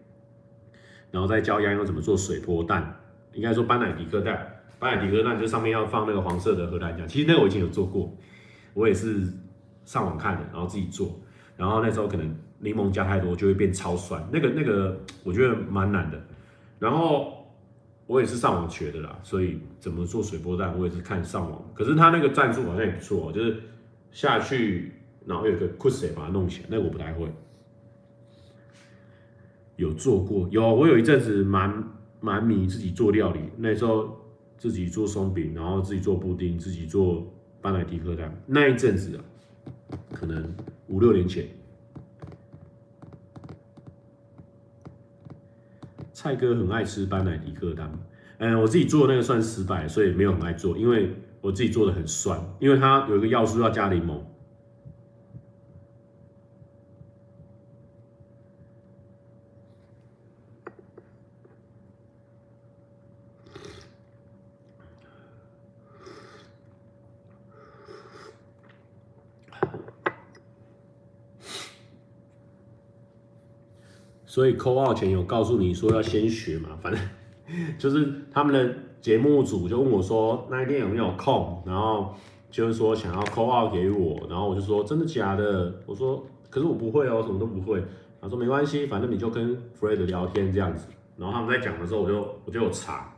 [1.11, 3.01] 然后再教杨洋怎么做水波蛋，
[3.33, 8.15] 应该说班乃迪克蛋，班乃迪克蛋就上面要放那个黄色的荷兰酱，其实那个我以前有做过，
[8.75, 9.23] 我也是
[9.87, 11.19] 上网看的，然后自己做，
[11.57, 16.23] 然后那时候可能柠檬加太多就会变超酸，那个那个我觉得蛮难的，
[16.79, 17.33] 然后。
[18.07, 21.61] 我也是上网学的啦，所以怎么做水波蛋，我也是看上网。
[21.75, 23.57] 可是他那个战术好像也不错，就是
[24.13, 24.93] 下去，
[25.25, 27.27] 然后有个 quick 把它弄起来，那个我不太会。
[29.75, 31.85] 有做过，有我有一阵子蛮
[32.21, 34.17] 蛮迷自己做料理，那时候
[34.57, 37.27] 自己做松饼，然后自己做布丁，自己做
[37.61, 39.25] 班奶迪克蛋，那一阵子啊，
[40.13, 40.55] 可能
[40.87, 41.47] 五六年前。
[46.27, 47.89] 蔡哥很爱吃班乃迪克丹，
[48.39, 54.19] 嗯，我自己做的那个算失败，所以没有很爱做，因为我自己做的很酸，因为它有一个要素要加柠檬。
[74.37, 77.01] 所以扣号前有告诉你说要先学嘛，反正
[77.81, 82.15] 就是他们的节目组就问我说那一天有没有空，然后
[82.51, 85.73] 就是说想要扣号给我，然后我就说真的假的？
[85.87, 87.83] 我说可是我不会哦，什么都不会。
[88.21, 90.87] 他说没关系，反正你就跟 Fred 聊天这样子。
[91.17, 93.11] 然后他们在讲的时候，我就我就有查，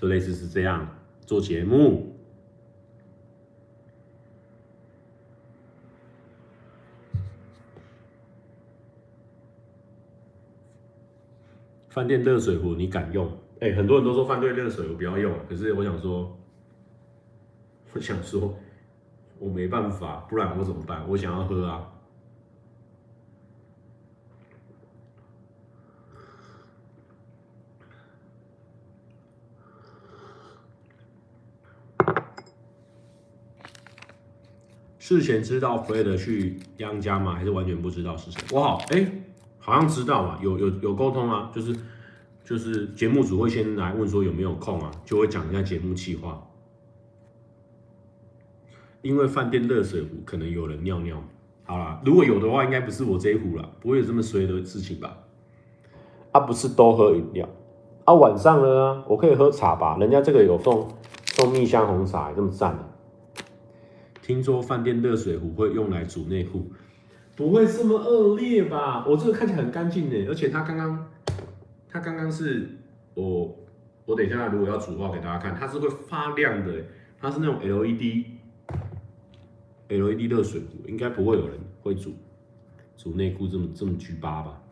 [0.00, 0.88] 就类似是这样
[1.22, 2.15] 做节目。
[11.96, 13.26] 饭店热水壶你敢用？
[13.58, 16.38] 哎、很多人都说饭店热水壶不要用，可是我想说，
[17.94, 18.54] 我想说，
[19.38, 21.08] 我没办法，不然我怎么办？
[21.08, 21.90] 我想要喝啊。
[34.98, 37.36] 事前知道 Fred 去央家吗？
[37.36, 38.42] 还是完全不知道是谁？
[38.52, 39.10] 我好，哎、
[39.66, 41.76] 好像知道嘛，有有有沟通啊，就是
[42.44, 46.40] 就是节目组会先来问说有没有空啊，就会讲一下节目计划。
[49.02, 51.20] 因为饭店热水壶可能有人尿尿，
[51.64, 55.18] 好啦，如果有的话，应该不是我这一壶啦，不会有这么衰的事情吧？
[56.30, 57.48] 啊，不是都喝饮料
[58.04, 58.14] 啊？
[58.14, 59.96] 晚上呢，我可以喝茶吧？
[59.98, 60.88] 人家这个有送
[61.24, 63.42] 送蜜香红茶，这么赞的。
[64.22, 66.70] 听说饭店热水壶会用来煮内裤。
[67.36, 69.06] 不会这么恶劣吧？
[69.06, 71.06] 我这个看起来很干净的，而且它刚刚，
[71.88, 72.66] 它刚刚是
[73.12, 73.54] 我，
[74.06, 76.82] 我等一下如果要煮的话给大家看，它是会发亮的，
[77.20, 78.32] 它是那种 LED，LED
[80.30, 82.14] 热水壶，应该不会有人会煮
[82.96, 84.62] 煮内裤这么这么 G 八吧？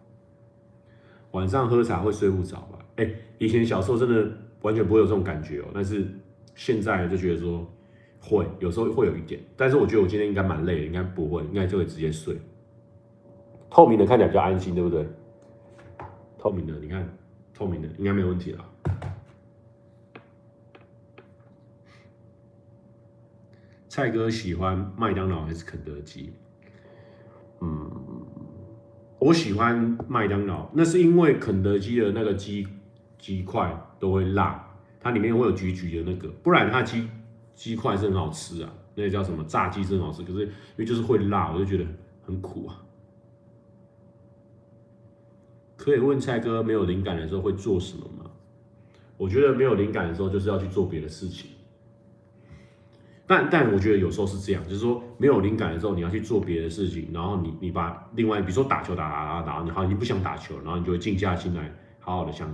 [1.33, 2.79] 晚上喝茶会睡不着吧？
[2.97, 6.07] 哎，以前小时候真的完全不会有这种感觉哦，但是
[6.55, 7.71] 现在就觉得说
[8.21, 12.41] 会，有时候会有一点，但是我觉得我今天应该蛮累的，应该不会，应该就会直接睡。
[13.75, 15.05] 透明的看起来比较安心，对不对？
[16.39, 17.05] 透明的，你看，
[17.53, 18.65] 透明的应该没有问题了。
[23.89, 26.33] 蔡哥喜欢麦当劳还是肯德基？
[27.63, 27.91] 嗯，
[29.19, 32.69] 我喜欢麦当劳，那是因为肯德基的那个鸡
[33.19, 34.65] 鸡块都会辣，
[35.01, 37.09] 它里面会有橘橘的那个，不然它鸡
[37.57, 38.73] 鸡块是很好吃啊。
[38.95, 41.85] 那个叫什么炸鸡是很好吃，可是因为就是会辣，我就觉得
[42.25, 42.81] 很苦啊。
[45.85, 48.31] 可以问蔡哥，没有灵感的时候会做什么吗？
[49.19, 51.51] 我觉得没有灵感的时候就是要去做别的事情。
[53.27, 61.71] 但但我觉得有时候是这样，就是说没有灵感的时候你要去做别的事情，然后你你把另外比如说打球打打打打，你好像你不想打球，然后你就会静下心来
[62.01, 62.49] 好好的想。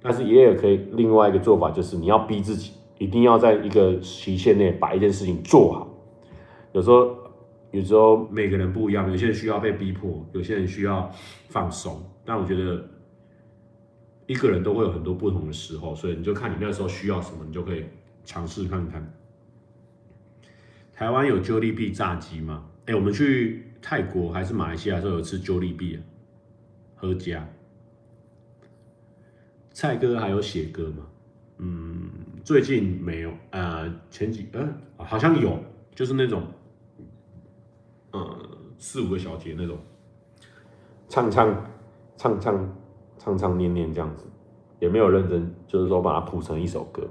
[0.00, 5.88] 但是也有可以另外一个做法，就是你要逼自己一定要在一个期限内把一件事情做好。
[6.70, 7.16] 有时候
[7.70, 11.10] 有时候每个人不一样，有些人需要被逼迫，有些人需要
[11.48, 12.02] 放松。
[12.24, 12.88] 但我觉得
[14.26, 17.84] 一个人都会有很多不同的时候，所以你就看你那时候需要什么，你就可以
[18.24, 19.12] 尝试看看。
[20.92, 22.66] 台湾有 j o l b 炸鸡吗？
[22.86, 26.02] 哎、我们去泰国还是马来西亚的时候有吃 j o l b 啊，
[26.96, 27.48] 合家。
[29.72, 31.06] 蔡哥还有写歌吗？
[31.58, 32.10] 嗯，
[32.44, 33.32] 最近没有。
[33.50, 35.58] 呃，前几呃好像有，
[35.94, 36.42] 就是那种，
[38.12, 38.36] 呃
[38.78, 39.76] 四五个小节那种，
[41.08, 41.54] 唱唱。
[42.20, 42.68] 唱唱
[43.16, 44.26] 唱唱念念这样子，
[44.78, 47.08] 也没有认真，就是说把它谱成一首歌。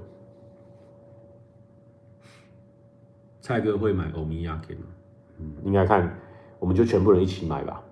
[3.40, 4.82] 蔡哥会买欧米亚给吗？
[5.40, 6.16] 嗯，应该看，
[6.60, 7.82] 我们就全部人一起买吧。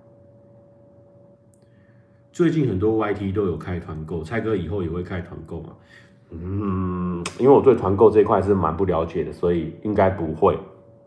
[2.31, 5.77] 最近很多 YT 都有开团购，蔡哥以后也会开团购吗？
[6.31, 10.57] 嗯，因为我对团购这一块是蛮不了解的，所以应该不会。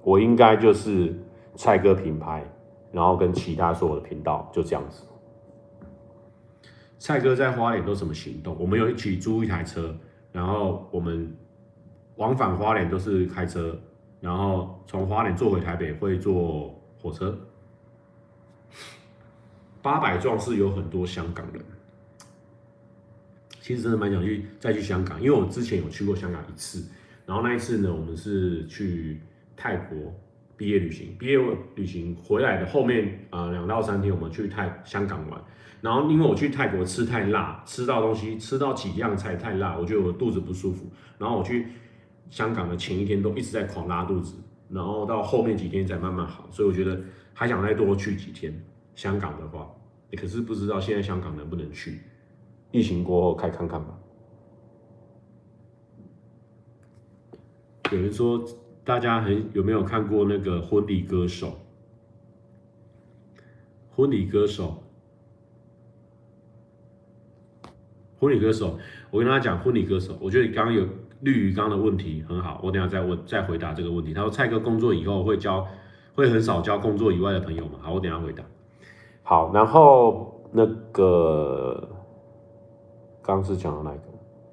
[0.03, 1.17] 我应该就是
[1.55, 2.43] 蔡哥品牌，
[2.91, 5.03] 然后跟其他所有的频道就这样子。
[6.97, 8.55] 蔡哥在花莲都什么行动？
[8.59, 9.95] 我们有一起租一台车，
[10.31, 11.35] 然后我们
[12.15, 13.75] 往返花莲都是开车，
[14.19, 17.37] 然后从花莲坐回台北会坐火车。
[19.81, 21.65] 八百壮士有很多香港人，
[23.61, 26.87] 其实真的蛮想去再去香港，因为我之前有去过香港一次，
[27.25, 29.19] 然后那一次呢，我们是去
[29.57, 30.13] 泰国
[30.57, 31.37] 毕业旅行，毕业
[31.75, 35.43] 旅行回来的后面啊两到三天，我们去泰香港玩。
[35.81, 40.85] 然后因为我去泰国吃太辣，吃到东西吃到几样菜太辣，我觉得我肚子不舒服。
[41.17, 41.67] 然后我去
[42.29, 44.35] 香港的前一天都一直在狂拉肚子，
[44.69, 46.47] 然后到后面几天才慢慢好。
[46.51, 47.01] 所以我觉得
[47.33, 48.53] 还想再多去几天
[48.93, 49.67] 香港的话，
[50.15, 51.99] 可是不知道现在香港能不能去，
[52.71, 53.97] 疫情过后开看看吧。
[57.91, 58.41] 有人说
[58.83, 61.59] 大家很有没有看过那个婚礼歌手？
[63.95, 64.83] 婚礼歌手。
[68.19, 68.77] 婚礼歌手，
[69.09, 70.85] 我跟大家讲，婚礼歌手，我觉得你刚刚有
[71.21, 74.13] 绿鱼缸的问题很好，我等下再问再回答这个问题。
[74.13, 75.67] 他说蔡哥工作以后会教
[76.13, 77.79] 会很少交工作以外的朋友吗？
[77.81, 78.43] 好，我等下回答。
[79.23, 81.89] 好，然后那个
[83.23, 84.01] 刚是讲的哪个？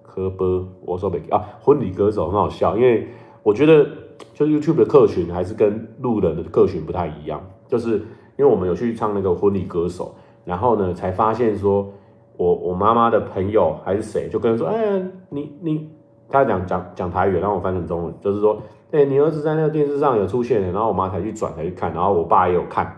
[0.02, 3.06] 科波，我说没啊，婚礼歌手很好笑，因为
[3.42, 3.88] 我觉得
[4.34, 7.96] 就 YouTube 的客群还是跟路人的客群不太一样，就是
[8.36, 10.14] 因为我们有去唱那个婚礼歌手，
[10.44, 11.92] 然后呢才发现说，
[12.36, 15.90] 我我妈妈的朋友还是谁就跟他说，哎，你你
[16.28, 22.94] 他讲讲讲台语，然后我翻成中文，就是说，哎，你儿子在那个电视上有出现，然后我妈才去转才去看，然后我爸也有看，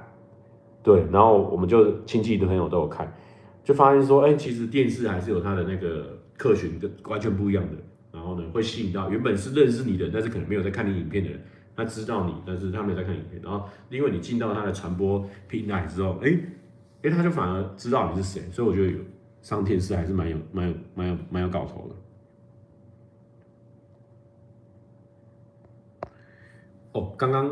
[0.82, 3.12] 对，然后我们就亲戚的朋友都有看，
[3.64, 6.18] 就发现说，哎，其实电视还是有它的那个。
[6.40, 7.72] 客群跟完全不一样的，
[8.30, 11.40] 后呢，会吸引到原本是认识你的，但是可能没有在看你影片的人，
[11.74, 16.38] 他知道你，但是他没有在看影片，然后因为你进到他的传播平台之后，哎，
[17.02, 18.98] 哎，他就反而知道你是谁，所以我觉得有
[19.42, 21.94] 上电视还是蛮有、蛮有、蛮有、蛮有搞头的。
[26.92, 27.48] 哦，刚刚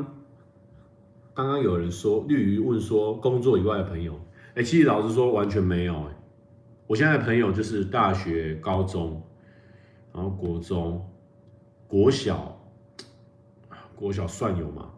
[1.34, 4.18] 刚刚有人说绿鱼问说工作以外的朋友，
[4.54, 6.14] 哎，其实老实说完全没有，哎。
[6.88, 9.22] 我现在的朋友就是大学、高中，
[10.12, 11.04] 然后国中、
[11.86, 12.60] 国小，
[13.94, 14.90] 国小算有吗？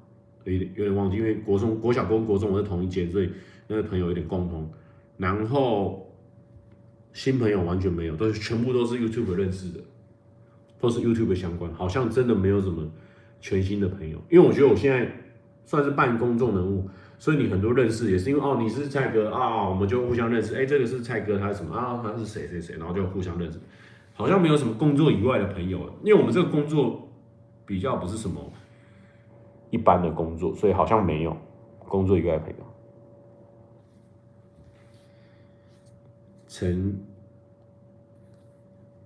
[0.44, 3.30] 有点有点忘记，因为国中、国小跟国中我是同一届，所以
[3.66, 4.70] 那个朋友有点共同。
[5.16, 6.10] 然后
[7.12, 9.80] 新朋友完全没有，都是全部都是 YouTube 认识的，
[10.78, 12.90] 都是 YouTube 相关，好像真的没有什么
[13.40, 14.18] 全新的朋友。
[14.30, 15.10] 因为我觉得我现在
[15.64, 16.88] 算是半公众人物。
[17.18, 20.56] 所以你很多认识也是因为哦，你是蔡哥啊，我们就互相认识。
[20.56, 22.00] 哎，这个是蔡哥，他是什么啊？
[22.02, 23.60] 他是谁谁谁，然后就互相认识。
[24.20, 27.08] 好像没有什么工作以外的朋友，因为我们这个工作
[27.64, 28.38] 比较不是什么
[29.70, 31.34] 一般的工作，所以好像没有
[31.78, 32.56] 工作以外的朋友。
[36.46, 37.02] 陈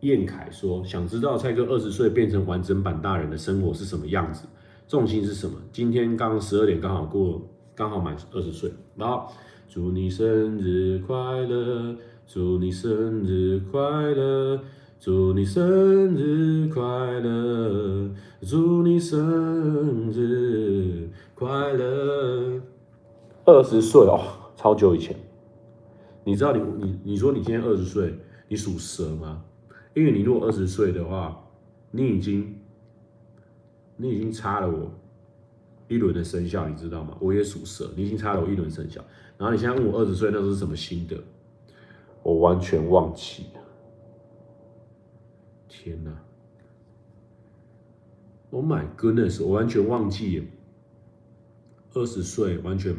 [0.00, 4.48] 彦凯说：“想知道蔡哥二十岁变成完整版大人的生活是什么样子？
[4.88, 5.56] 重心是什么？
[5.72, 7.40] 今天刚十二点刚好过。”
[7.76, 9.26] 刚好满二十岁，然后
[9.66, 14.60] 祝你生日快乐，祝你生日快乐，
[15.04, 16.80] 祝你生日快
[17.20, 18.08] 乐，
[18.40, 22.58] 祝你生日快乐。
[23.44, 24.18] 二十岁哦，
[24.56, 25.14] 超久以前。
[26.24, 29.44] 你知道你你你说你今天二十岁，你属蛇吗？
[29.92, 31.38] 因为你如果二十岁的话，
[31.90, 32.58] 你已经
[33.98, 34.90] 你已经差了我。
[35.86, 37.14] 一轮的生肖，你知道吗？
[37.20, 39.04] 我也属蛇，你已经差了我一轮生肖。
[39.36, 41.22] 然后你现在问我二十岁那是什么心得，
[42.22, 43.60] 我完全忘记了。
[45.76, 46.16] 天哪
[48.50, 49.42] ！Oh my goodness！
[49.44, 50.48] 我完全忘记。
[51.94, 52.94] 二十岁完全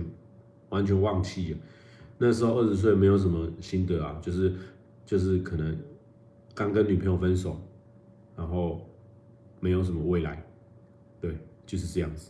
[0.70, 1.58] 完全忘记。
[2.18, 4.54] 那时候二十岁没有什么心得啊，就是
[5.06, 5.78] 就是可能
[6.54, 7.60] 刚跟女朋友分手，
[8.36, 8.88] 然后
[9.60, 10.46] 没有什么未来，
[11.22, 12.30] 对，就是这样子。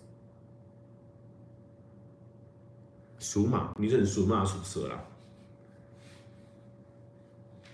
[3.19, 5.03] 属马，你是属马属蛇啦？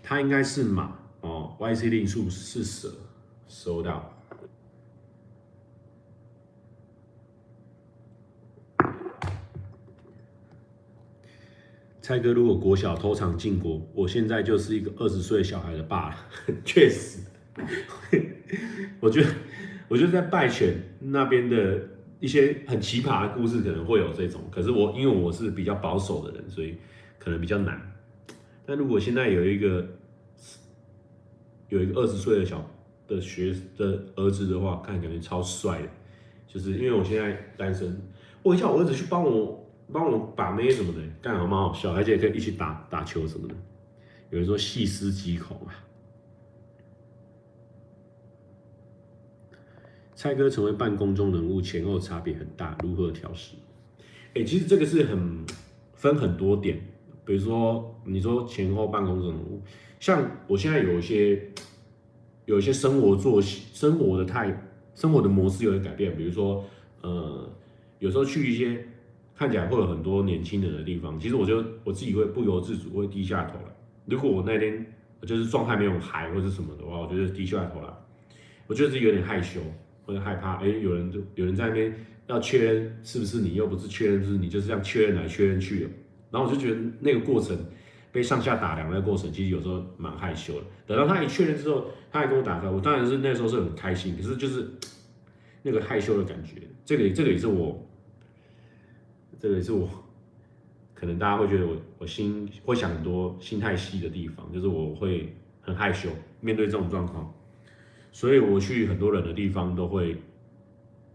[0.01, 1.55] 他应该是马哦。
[1.59, 2.93] YC 令数是蛇，
[3.47, 4.13] 收到。
[12.01, 16.15] 蔡哥，如果国小偷尝禁果，我现在就是一个二十岁小孩的爸了。
[16.65, 17.19] 确实，
[18.99, 19.29] 我觉得，
[19.87, 21.87] 我觉得在拜犬那边的。
[22.21, 26.77] 一些很奇葩的故事可能会有这种，可是我因为我是比较保守的人，所以
[27.17, 27.81] 可能比较难。
[28.63, 29.83] 但如果现在有一个
[31.71, 32.69] 有一个二十岁的小
[33.07, 35.87] 的学的儿子的话，看感觉超帅的，
[36.45, 37.97] 就是因为我现在单身，
[38.43, 43.55] 我叫我儿子去帮我帮我把妹什么的，干好蛮好笑，而且可以一起打打球什么的。
[44.31, 45.71] 有人说细思极恐啊。
[50.13, 53.55] 蔡哥成为半公中人物前后差别很大，如何调适？
[54.35, 55.45] 哎，其实这个是很
[55.93, 56.79] 分很多点，
[57.25, 59.61] 比如说你说前后半公中人物，
[60.01, 61.41] 像我现在有一些
[62.45, 66.65] 有一些生活作息、生活的态、生活的模式有点改变，比如说
[67.01, 67.47] 呃，
[67.99, 68.83] 有时候去一些
[69.35, 73.73] 看起来会有很多年轻人的地方，其实我觉得我自己会不由自主会低下头来。
[74.05, 74.85] 如果我那天
[75.21, 77.87] 就是状态没有嗨或者什么的话，我觉得低下头来，
[78.65, 79.61] 我觉得自己有点害羞。
[80.03, 81.93] 或者害怕，哎、有人就有人在那边
[82.25, 85.89] 要确认是不是你，又不是确认就是你，就是这样确认来确认去的。
[86.31, 87.55] 然后我就觉得那个过程
[88.11, 90.65] 被上下打量的过程，其实有时候蛮害羞的。
[90.85, 94.69] 等到他一确认之后，他还跟我打招呼，我当然是那时候是很开心，可是就是
[95.61, 97.87] 那个害羞的感觉，这个这个也是我，
[99.39, 99.87] 这个也是我，
[100.93, 106.09] 可能大家会觉得我我心会想很多心态细的地方，就是我会很害羞
[106.41, 107.33] 面对这种状况。
[108.11, 110.17] 所以我去很多人的地方都会，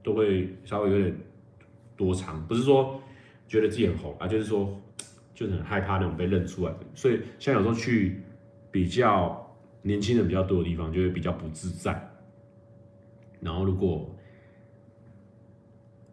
[0.03, 1.15] 都会稍微有点
[1.95, 3.03] 多长，不是说
[3.47, 4.81] 觉得自己很红啊，就是说
[5.37, 6.79] 就很害怕那种被认出来的。
[6.95, 8.23] 所以像有时候去
[8.73, 12.11] 比较年轻人比较多的地方，就会比较不自在。
[13.41, 14.11] 然后如果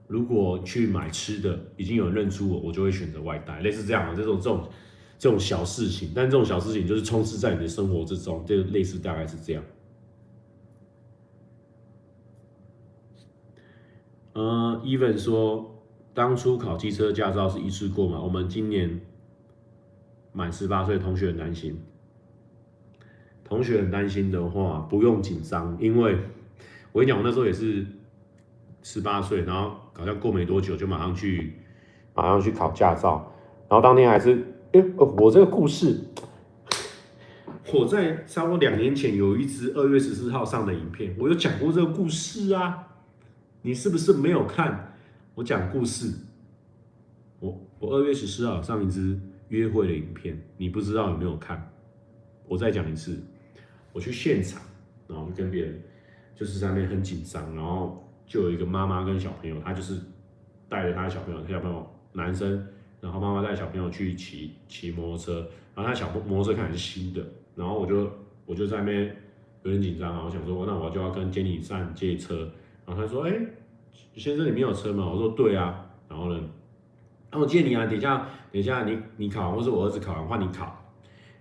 [0.07, 4.69] 如果去买吃的，已经有人认出我，我就会选择外带，类似这样这种这种
[5.17, 6.11] 这种小事情。
[6.13, 9.63] 但这种小事情就是充斥在你的生活之中，就类似大概是这样。
[14.33, 18.19] 呃，Even 说，当初考机车驾照是一次过嘛？
[18.21, 18.99] 我们今年
[20.33, 21.79] 满十八岁，同学很担心。
[23.43, 26.17] 同学很担心的话，不用紧张，因为
[26.91, 27.85] 我跟你讲，我那时候也是
[28.81, 31.53] 十八岁，然后好像过没多久就马上去，
[32.15, 33.31] 马上去考驾照，
[33.69, 34.35] 然后当天还是，
[34.71, 35.99] 哎、我这个故事，
[37.71, 42.87] 我在差不多两年前有一支二月十四号上的影片，我有讲过这个故事啊。
[43.61, 44.95] 你是不是没有看
[45.35, 46.11] 我讲故事？
[47.39, 49.17] 我我二月十四号上一支
[49.53, 51.71] 约会的影片，你不知道有没有看？
[52.47, 53.21] 我再讲一次，
[53.91, 54.59] 我去现场，
[55.07, 55.79] 然后跟别人
[56.35, 59.99] 就是在那边很紧张，然后就有一个妈妈跟小朋友，他就是
[60.67, 62.67] 带着他的小朋友，他小朋友男生，
[62.99, 67.23] 然后妈妈带小朋友去骑骑摩托车，然后他小摩托车看是新的，
[67.55, 68.11] 然后我就
[68.47, 69.15] 我就在那边
[69.61, 72.51] 有点紧张啊，我想说，那我就要跟监理站借车。
[72.85, 73.39] 然后他说：“哎、
[74.15, 76.43] 先生，你没有车吗？”我说：“对啊。”然后呢，
[77.33, 80.85] 然后我借你啊，等一下，等一下你你考完，或是我儿子考完换你考。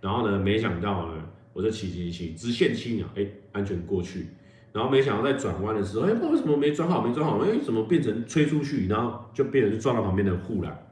[0.01, 1.22] 然后呢，没想到呢，
[1.53, 4.28] 我就骑骑骑，直线七秒，哎，安全过去。
[4.72, 8.88] 然后没想到在转弯的时候，哎，不知道为什么没转好，没转好，哎，怎么变成吹出去？
[8.88, 10.86] 然后就变成撞到旁边的护栏。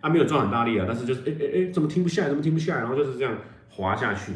[0.00, 2.28] 啊，没有撞很大力啊，但是就是，哎哎哎，怎么停不下来？
[2.28, 2.80] 怎么停不下来？
[2.80, 3.38] 然后就是这样
[3.68, 4.32] 滑下去。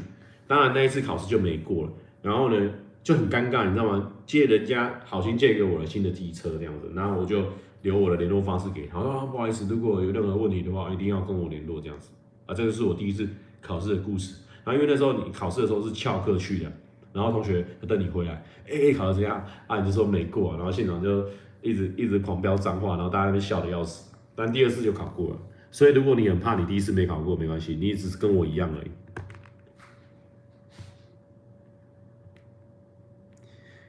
[0.46, 1.92] 当然那一次考试就没过了。
[2.22, 2.70] 然后呢？
[3.02, 4.10] 就很尴尬，你知道吗？
[4.24, 7.44] 借人家好心借给我的新的机车这样子，然后我就
[7.84, 12.08] 留我的联络方式给他，说，不好意思，如果有任何问题的话，一定要跟我联络这样子。
[12.46, 13.28] 啊，这个是我第一次
[13.60, 14.36] 考试的故事。
[14.64, 16.72] 然后因为那时候你考试的时候是翘课去的，
[17.12, 19.44] 然后同学要等你回来，哎、考的怎样？
[19.66, 21.28] 啊，你就说没过，然后现场就
[21.60, 24.10] 一直一直狂飙脏话，然后大家在那笑得要死。
[24.34, 25.38] 但第二次就考过了，
[25.70, 28.90] 所以如果你很怕你第一次没考过，没关系，你只是跟我一样而已。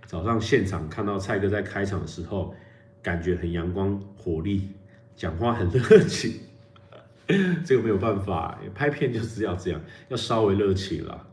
[0.05, 2.53] 早上现场看到蔡哥在开场的时候，
[3.05, 4.67] 感觉很阳光活力，
[5.15, 6.39] 讲话很热情。
[7.63, 9.79] 这个没有办法，拍片就是要这样，
[10.09, 11.27] 要稍微热情啦。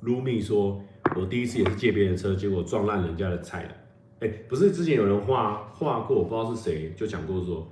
[0.00, 0.82] 卢米说
[1.16, 3.76] ：“我第一次也是借别人的车，结果撞烂人家的菜了。”
[4.20, 7.70] 哎，不是之前有人画画过，我不知道是谁就讲过说。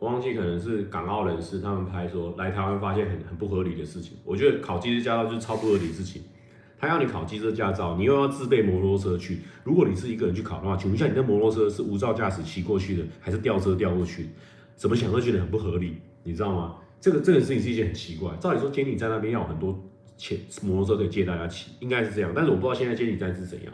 [0.00, 4.16] 我忘记可能是港澳人士，他们拍说来台湾发现很很不合理的事情。
[4.24, 6.22] 我觉得考机车驾照就是超不合理的事情。
[6.78, 9.40] 他要你考机车驾照，你又要自备摩托车去。
[9.62, 14.30] 如果你是一个人去考的话，请问一下，你的摩托车是无照驾驶骑过去的，还是吊车吊过去？
[14.74, 16.76] 怎么想都觉得很不合理，你知道吗？
[16.98, 18.34] 这个这个事情是一件很奇怪。
[18.40, 19.78] 照理说监理在那边要很多
[20.16, 22.32] 钱，摩托车可以借大家骑，应该是这样。
[22.34, 23.72] 但是我不知道现在监理站是怎样。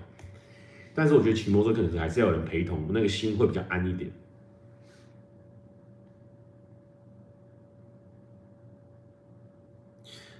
[0.93, 4.11] 但是我觉得骑摩托车可能还是要有人陪同，那个心会比较安一点。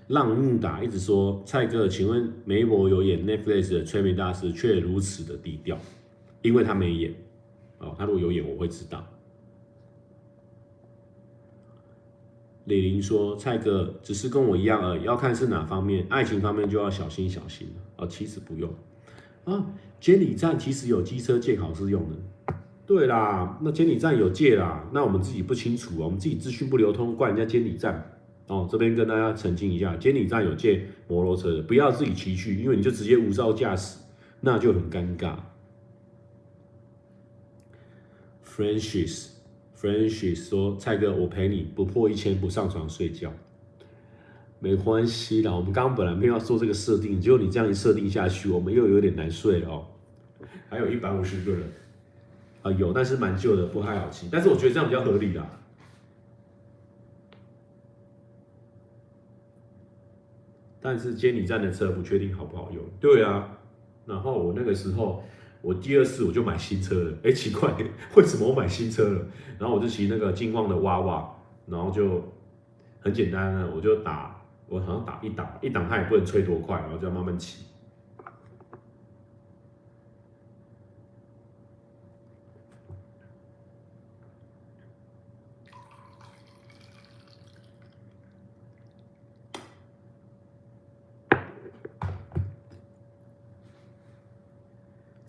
[0.09, 5.77] 浪木达一直说：“蔡哥，请问梅博有演 Netflix 的催眠大师，却如此的低调，
[6.43, 7.13] 因为他没演。
[7.79, 9.05] 哦，他如果有演，我会知道。”
[12.67, 18.73] 李玲说：“蔡哥只是跟我一样而已，要看是哪方面，爱情方面就要小心小心哦，其实不用
[19.45, 19.67] 啊，
[20.01, 22.55] 监理站其实有机车借考试用的。
[22.87, 28.09] 对啦，那监理站有借啦，那我们自己不清楚啊，我们自己资讯不流通，怪人家监理站。”
[28.49, 33.99] 哦，这边跟大家澄清一下，监理站有借摩托车的，不要自己骑去，因为你就直接无照驾驶，
[34.41, 35.35] 那就很尴尬。
[38.45, 43.33] Francis，Francis 说：“蔡哥，我陪你，不破一千不上床睡觉，
[44.61, 45.53] 没关系啦。
[45.53, 49.85] 我们刚刚本来没有要做这个设定，结果你这样一设定下去，我们又有点难睡哦。
[50.71, 51.69] 还有一百五十个人
[52.63, 55.45] 啊，有，但是蛮旧的，不太好骑，但是我觉得这样比较合理啦。”
[60.87, 62.81] 但是监理站的车不确定好不好用。
[63.01, 63.59] 对啊，
[64.05, 65.25] 然后我那个时候，
[65.61, 67.13] 我第二次我就买新车了。
[67.25, 67.75] 哎，奇怪，
[68.15, 69.27] 为什么我买新车了？
[69.59, 71.29] 然后我就骑那个金旺的娃娃，
[71.67, 72.23] 然后就
[73.01, 77.65] 很简单啊，我就打，我好像打一档，一档它也不能吹多快，然后就要慢慢骑。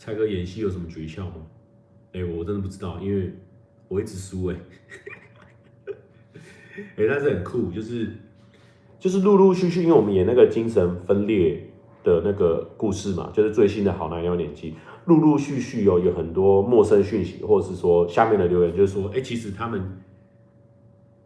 [0.07, 1.45] 蔡哥演戏有什么诀窍吗？
[2.13, 3.29] 哎、我真的不知道，因为
[3.89, 4.55] 我一直输哎。
[6.95, 8.13] 哎、但是很酷，就是
[8.97, 11.61] 就是陆陆续续，因为我们演那个精神分裂
[12.05, 14.75] 的那个故事嘛，就是最新的好男人要演技，
[15.07, 19.83] 陆陆续续有有很多陌生讯息，或者是说下面的留言，就是说，哎、其实他们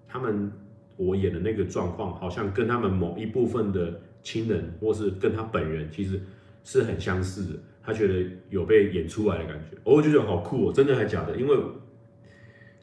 [0.08, 0.52] 他们
[0.98, 6.20] 我演的那个状况，好像跟他们某一部分的亲人，或是跟他本人，其实
[6.64, 7.60] 是很相似的。
[7.84, 11.36] 他觉得有被演出来的感觉，我就觉得好酷哦，真的还假的？
[11.36, 11.58] 因为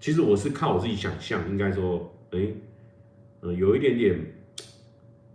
[0.01, 2.38] 其实我是靠我自己想象，应该说，哎、
[3.42, 4.18] 嗯，有一点点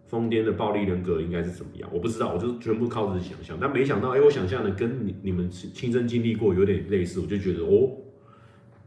[0.08, 1.90] 疯癫的暴力人格应该是怎么样？
[1.94, 3.58] 我不知道，我就全部靠自己想象。
[3.60, 7.92] 但没想到，哎、我想象的跟你你们亲身经历过有点类似，我就觉得哦，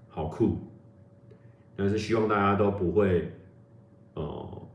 [0.09, 0.59] 好酷。
[1.75, 3.33] 但是希望大家都不会，
[4.15, 4.69] 哦、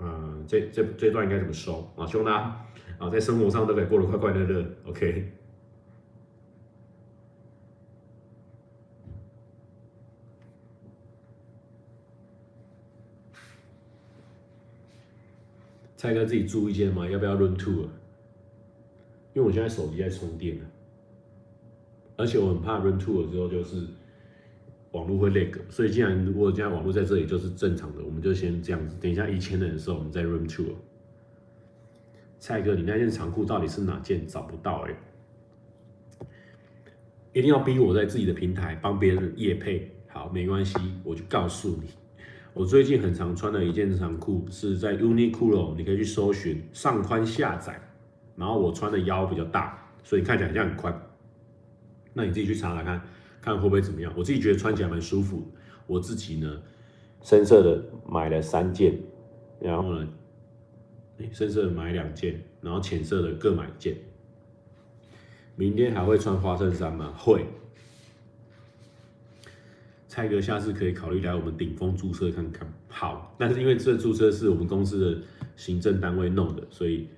[0.00, 2.06] 嗯、呃，这这这段应该怎么收啊？
[2.06, 2.64] 希望大家。
[2.98, 5.32] 啊，在生活上都可以过得快快乐乐，OK。
[15.96, 17.08] 蔡哥自己租一间吗？
[17.08, 17.88] 要不要 Room Two？
[19.34, 20.58] 因为我现在手机在充电，
[22.16, 23.84] 而且我很怕 Room Two 之后就是
[24.92, 28.96] 网络会 lag，所以既然如果现在网络在这里就是正常的，我们就先这样子。
[29.00, 30.72] 等一下一千人的时候，我们再 room tour。
[32.40, 34.26] 蔡哥，你那件长裤到底是哪件？
[34.26, 36.26] 找不到哎、欸，
[37.32, 39.90] 一定要逼我在自己的平台帮别人业配。
[40.06, 41.90] 好，没关系，我就告诉你，
[42.54, 47.80] 我最近很常穿的一件长裤是在 Uniqlo，你可以去搜寻上宽下窄，
[48.36, 50.96] 然后我穿的腰比较大，所以看起来像很宽。
[52.14, 53.02] 那你自己去查查看，
[53.42, 54.12] 看会不会怎么样？
[54.16, 55.46] 我自己觉得穿起来蛮舒服。
[55.86, 56.60] 我自己呢，
[57.22, 58.96] 深色的买了三件，
[59.60, 60.08] 然后呢。
[61.32, 63.96] 深色的买两件，然后浅色的各买一件。
[65.56, 67.12] 明天还会穿花衬衫吗？
[67.18, 67.44] 会。
[70.06, 72.72] 蔡哥，下次可以考虑来我们顶峰注册看看。
[72.88, 75.22] 好，但是因为这注册是我们公司的
[75.56, 77.08] 行政单位弄的，所以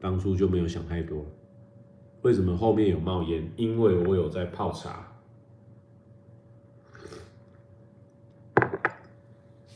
[0.00, 1.24] 当初就没有想太多。
[2.22, 3.50] 为什么后面有冒烟？
[3.56, 5.12] 因为我有在泡茶。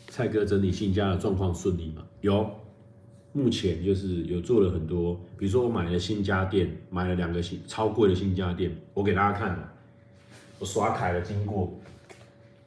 [0.09, 2.05] 蔡哥，整理新家的状况顺利吗？
[2.20, 2.51] 有。
[3.39, 9.72] 目前就是有做了很多，比如说我买了新家电，买了两个新超贵的新家电，我给大家看了，
[10.59, 11.72] 我刷卡的经过，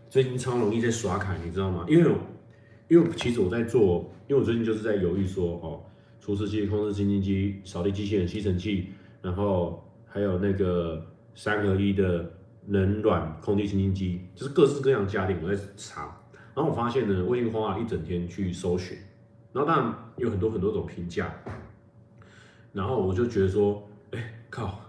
[0.10, 1.86] 最近超容易在刷卡，你知道吗？
[1.90, 2.12] 因为
[2.88, 5.84] 因为其实我在做，因为我最近就是在犹豫说，哦，
[6.22, 8.88] 除湿机、空气清新机、扫地机器人、吸尘器，
[9.22, 11.06] 然后还有那个
[11.36, 12.32] 三合一的
[12.68, 16.18] 冷暖空气清新机，就是各式各样家电，我在查，
[16.56, 18.98] 然后我发现呢，我已经花了一整天去搜寻。
[19.54, 21.34] 然后当然有很多很多种评价，
[22.72, 24.80] 然后我就觉得说，哎靠，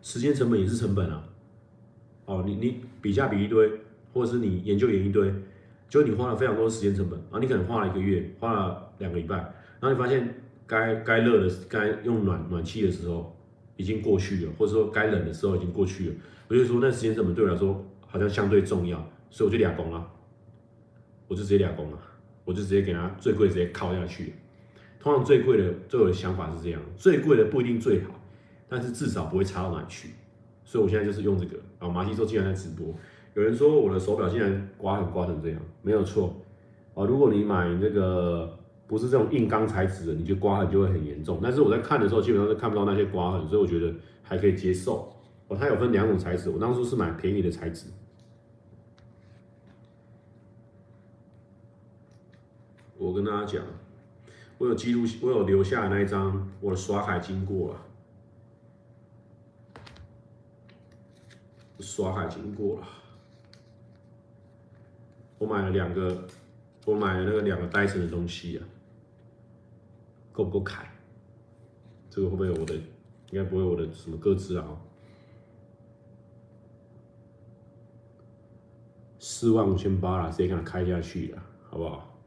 [0.00, 1.22] 时间成本也是成本啊。
[2.24, 3.70] 哦，你你比价比一堆，
[4.12, 5.32] 或者是你研究研一堆，
[5.88, 9.36] 就你花了非常多的时间成本，然后你可能花了一个月，花了两个礼拜，
[9.80, 10.34] 然后你发现
[10.66, 13.34] 该该热的该用暖暖气的时候
[13.76, 16.16] 已经过去了，或者说该冷的时候已经过去了，
[16.48, 18.98] 我就说那时间成本对我来说好像相对重要，
[19.30, 20.06] 所以我就俩工了，
[21.28, 21.98] 我就直接俩工了。
[22.48, 24.32] 我就直接给他最贵，直接靠下去。
[24.98, 28.18] 通常最贵的，对我的想法是这样：最贵的不一定最好，
[28.66, 30.12] 但是至少不会差到哪去。
[30.64, 31.58] 所以我现在就是用这个。
[31.78, 32.86] 啊，麻吉说竟然在直播，
[33.34, 36.34] 有人说我的手表竟然刮痕刮成这样，没有错。
[36.94, 41.40] 啊，如果你买那个不是这种硬钢材质的，你就刮痕就会很严重。
[41.42, 45.12] 但是我在看的时候，基本上是看不到那些刮痕，所以我觉得还可以接受。
[45.48, 47.88] 哦，它有分两种材质，我当初是买便宜的材质。
[53.08, 53.64] 我跟大家讲，
[54.58, 57.80] 我有记录，我有留下的那一张我的刷卡经过了，
[61.80, 62.86] 刷卡经过了。
[65.38, 66.28] 我买了两个，
[66.84, 68.68] 我买了那个两个戴森的东西啊，
[70.30, 70.92] 够不够凯？
[72.10, 72.74] 这个会不会有我的？
[72.74, 74.78] 应该不会有我的什么个资啊？
[79.18, 82.17] 四万五千八了，直接给它开下去了，好不好？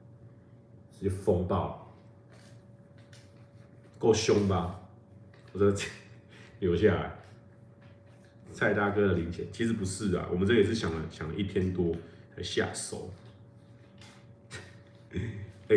[1.01, 1.91] 直接疯爆，
[3.97, 4.79] 够凶吧？
[5.51, 5.73] 我说
[6.59, 7.11] 留下来，
[8.53, 11.95] 蔡大哥的零钱，其实不是啊，我们这也是想了想了一天多
[12.35, 13.09] 才下手。
[15.69, 15.75] 哎、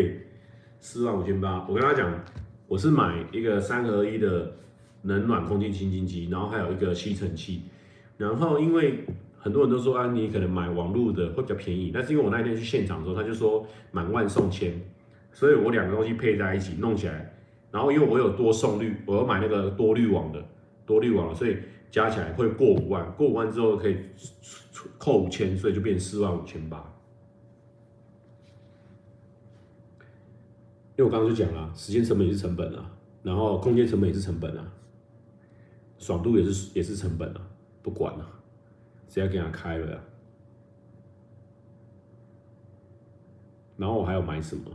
[0.78, 2.22] 四万五千八，我跟他讲，
[2.66, 4.54] 我是买一个三合一的
[5.04, 7.62] 冷暖空气清新机，然后还有一个吸尘器，
[8.18, 9.06] 然后因为
[9.38, 14.78] 很多人都说啊，你可能买网络的会比较便宜，但是因为我那天去现场的时候，他就说满万送千。
[15.34, 17.34] 所以我两个东西配在一起弄起来，
[17.72, 20.42] 然后因为我有多送滤，我要买那个多滤网的，
[20.86, 21.58] 多滤网了，所以
[21.90, 23.98] 加起来会过五万，过五万之后可以
[24.96, 26.78] 扣五千，所以就变四万五千八。
[30.96, 32.88] 因为我刚刚就讲了，时间成本也是成本啊，
[33.24, 34.72] 然后空间成本也是成本啊，
[35.98, 37.40] 爽度也是也是成本啊，
[37.82, 38.24] 不管了，
[39.08, 40.00] 谁要给他开了呀？
[43.76, 44.70] 然后我还要买什么？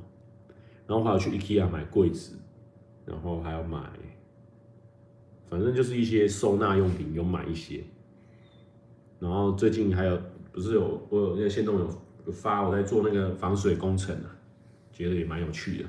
[0.89, 2.35] 然后还要去 IKEA 买柜子，
[3.05, 3.79] 然后还要买，
[5.47, 7.83] 反正就是一些收纳用品，有买一些。
[9.19, 10.19] 然后最近还有
[10.51, 14.35] 不是有我有那个限动有发我在做那个防水工程啊，
[14.91, 15.85] 觉得也蛮有趣的。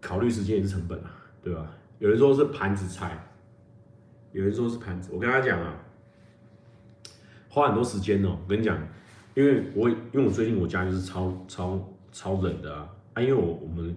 [0.00, 1.70] 考虑时间也是成本啊，对吧？
[1.98, 3.28] 有人说是盘子菜，
[4.32, 5.10] 有人说是盘子。
[5.12, 5.84] 我跟他讲啊，
[7.50, 8.38] 花很多时间哦。
[8.42, 8.88] 我跟你讲，
[9.40, 13.22] 因为我因为我最近我家就是超超超冷的啊啊！
[13.22, 13.96] 因为我我们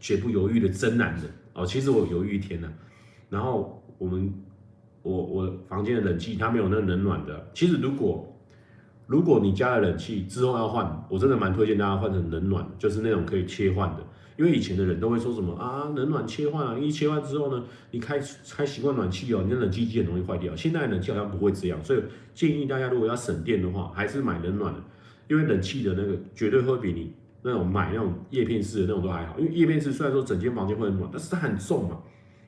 [0.00, 2.68] 绝不犹豫的真男人哦，其实我犹豫一天呢。
[3.30, 4.34] 然后我们
[5.02, 7.48] 我我房间的冷气它没有那个冷暖的。
[7.54, 8.36] 其实如果
[9.06, 14.02] 如果你家的冷气之后要换，我真的蛮推荐大家换成冷暖，就是那种可以切换的。
[14.36, 18.20] 因为以前的人都会说什么啊，冷暖切换啊，一切换之后呢，你开
[18.50, 20.54] 开习惯暖气哦，你的冷气机很容易坏掉。
[20.54, 22.02] 现在冷气好像不会这样，所以
[22.34, 24.80] 建议大家如果要省电的话，还是买冷暖的，
[25.28, 29.38] 因为冷气的那个绝对会比你那种买那种叶片式的那种都还好。
[29.38, 31.98] 因为叶片式虽然说整间房间会很暖，但是它很重嘛，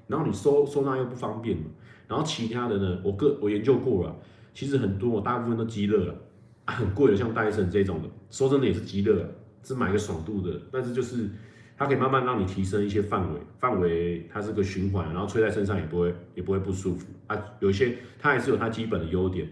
[0.08, 1.64] 然后你收收纳又不方便嘛。
[2.06, 4.14] 然后其他的呢，我个我研究过了，
[4.52, 6.14] 其实很多大部分都积热了，
[6.66, 9.26] 很贵的，像戴森这种的，说真的也是积热，
[9.62, 11.30] 是买个爽度的，但是就是。
[11.78, 17.40] 它可以慢慢让你提升一些范围，范围它是个循环，然后吹在身上也不会也不会不舒服啊。
[17.60, 19.48] 有一些它还是有它基本的优点，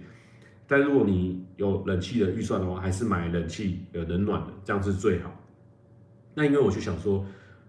[0.66, 5.33] 但如果你有冷气的预算的话，还是买冷气有冷暖的，这样是最好。
[6.35, 7.24] 那因为我就想说，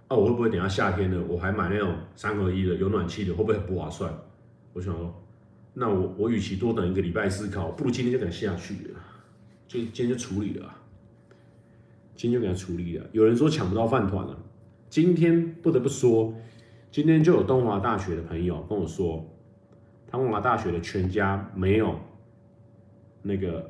[0.08, 1.24] 哦，我会不会等下夏天了？
[1.28, 4.12] 我还买那种三合一的有暖气的，会不会很不划算？
[4.74, 5.24] 我想说，
[5.76, 9.00] 那我我与其多等一个礼拜思考，不如今天就给它下去了，
[9.68, 10.74] 就今天就处理了。
[12.16, 13.06] 今天就给它处理了。
[13.12, 14.36] 有人说抢不到饭团了，
[14.90, 16.34] 今天不得不说，
[16.92, 19.24] 今天就有东华大学的朋友跟我说，
[20.10, 22.00] 东华大学的全家没有
[23.22, 23.70] 那个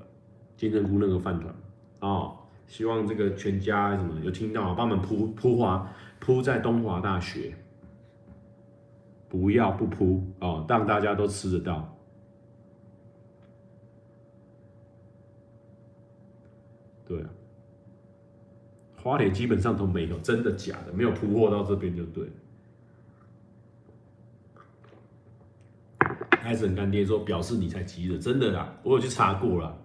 [0.55, 1.53] 金针菇那个饭团
[1.99, 2.33] 啊。
[2.67, 5.89] 希望这个全家什么有听到，帮我们铺铺华
[6.19, 7.55] 铺在东华大学，
[9.29, 11.97] 不要不铺哦，让大家都吃得到。
[17.05, 17.29] 对啊。
[19.01, 20.91] 花莲基本上都没有，真的假的？
[20.91, 22.27] 没有铺货到这边就对。
[26.43, 29.77] 戴森干爹说表示你才急的，真的啦，我有去查过了。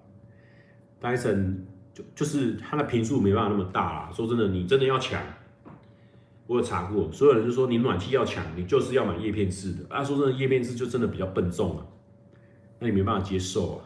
[1.01, 4.11] 戴森就就是它的坪数没办法那么大啦。
[4.13, 5.23] 说真的，你真的要抢，
[6.47, 9.95] 我有查过，所有人就说你暖气要抢，你就是要买叶片式的。
[9.95, 11.87] 啊，说真的，叶片式就真的比较笨重啊，
[12.79, 13.85] 那你没办法接受啊。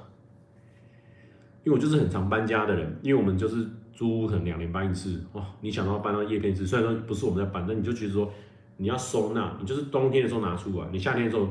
[1.65, 3.69] 因为我就是很常搬家的人，因为我们就是。
[3.97, 5.43] 租屋可能两年搬一次，哦！
[5.63, 8.31] 你想到搬到叶片式，虽然说不是我们在搬，但你就觉得说
[8.77, 11.49] 你要收纳，你就是冬天的时候拿出来，你夏天的时候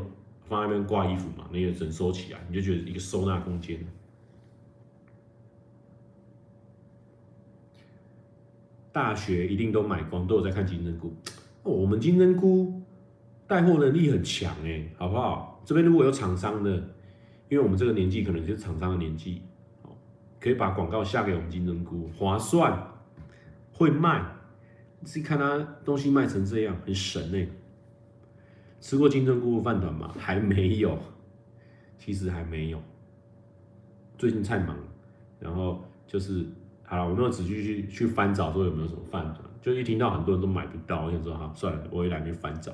[0.48, 3.84] 放在那边挂衣服嘛，你也只能收起来，你就觉得一个收纳空间。
[8.92, 11.12] 大学一定都买光，都有在看金针菇。
[11.64, 12.80] 我们金针菇
[13.48, 15.60] 带货能力很强哎，好不好？
[15.66, 16.76] 这边如果有厂商的，
[17.50, 19.42] 因为我们这个年纪可能就是厂商的年纪。
[20.46, 22.88] 可以把广告下给我们金针菇，划算，
[23.74, 24.24] 会卖。
[25.00, 27.48] 你自己看他东西卖成这样，很神呢。
[28.80, 30.14] 吃过金针菇饭团吗？
[30.20, 31.00] 还没有，
[31.98, 32.80] 其实还没有。
[34.20, 34.78] 最近太忙，
[35.40, 36.46] 然后就是
[36.84, 42.72] 好了，我没有仔细去去翻找说有没有什么饭团，就一听到很多人都买不到，我想说好算了，我也懒得翻找。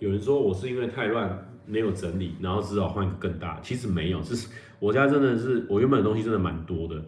[0.00, 3.60] 有人说我是因为太乱没有整理，然后只好换一个更大。
[3.62, 4.48] 其实没有，是
[4.78, 7.00] 我家真的是我原本的东西真的蛮多的。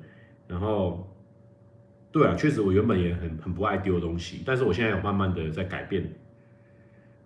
[0.47, 1.11] 然后，
[2.13, 6.15] 对啊，确实我原本也很很不爱丢东西，但是我现在有慢慢的在改变。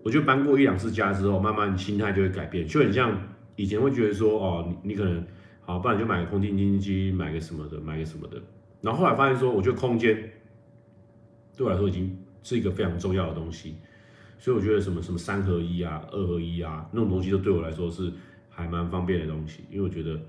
[0.05, 3.21] 我就搬过一两次家之后，慢慢心态就会改变，就很像
[3.57, 5.27] 以前会觉得说哦，你你可能
[5.63, 8.41] 好，不然就买个空气清新机，买个什么的，买个什么的。
[8.81, 10.17] 然后后来发现说，我觉得空间
[11.57, 13.75] 对我来说已经是一个非常重要的东西。
[14.39, 18.13] 所以我觉得什么什么三合一啊、二合一啊那种东西，都对我来说是
[18.49, 19.65] 还蛮方便的东西。
[19.71, 20.21] 因为我觉得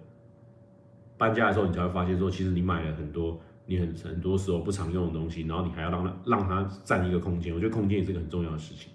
[1.17, 7.53] 搬家的时候，你才会发现说，其实你买了很多你很很多时候不常用的东西，然后你还要让它让它占一个空间。
[7.53, 8.91] 我觉得空间也是个很重要的事情。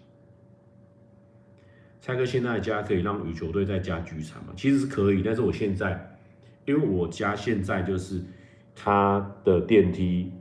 [2.00, 4.52] 蔡哥现在的家可以让羽球队在家聚餐吗？
[4.56, 6.18] 其实是可以，但是我现在，
[6.64, 8.20] 因为我家现在就是
[8.74, 10.32] 他的电梯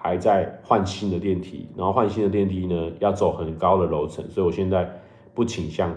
[0.00, 4.88] 还在换新的电梯，然后换新的电梯呢要走很高的楼层，所以我现在
[5.34, 5.94] 不倾向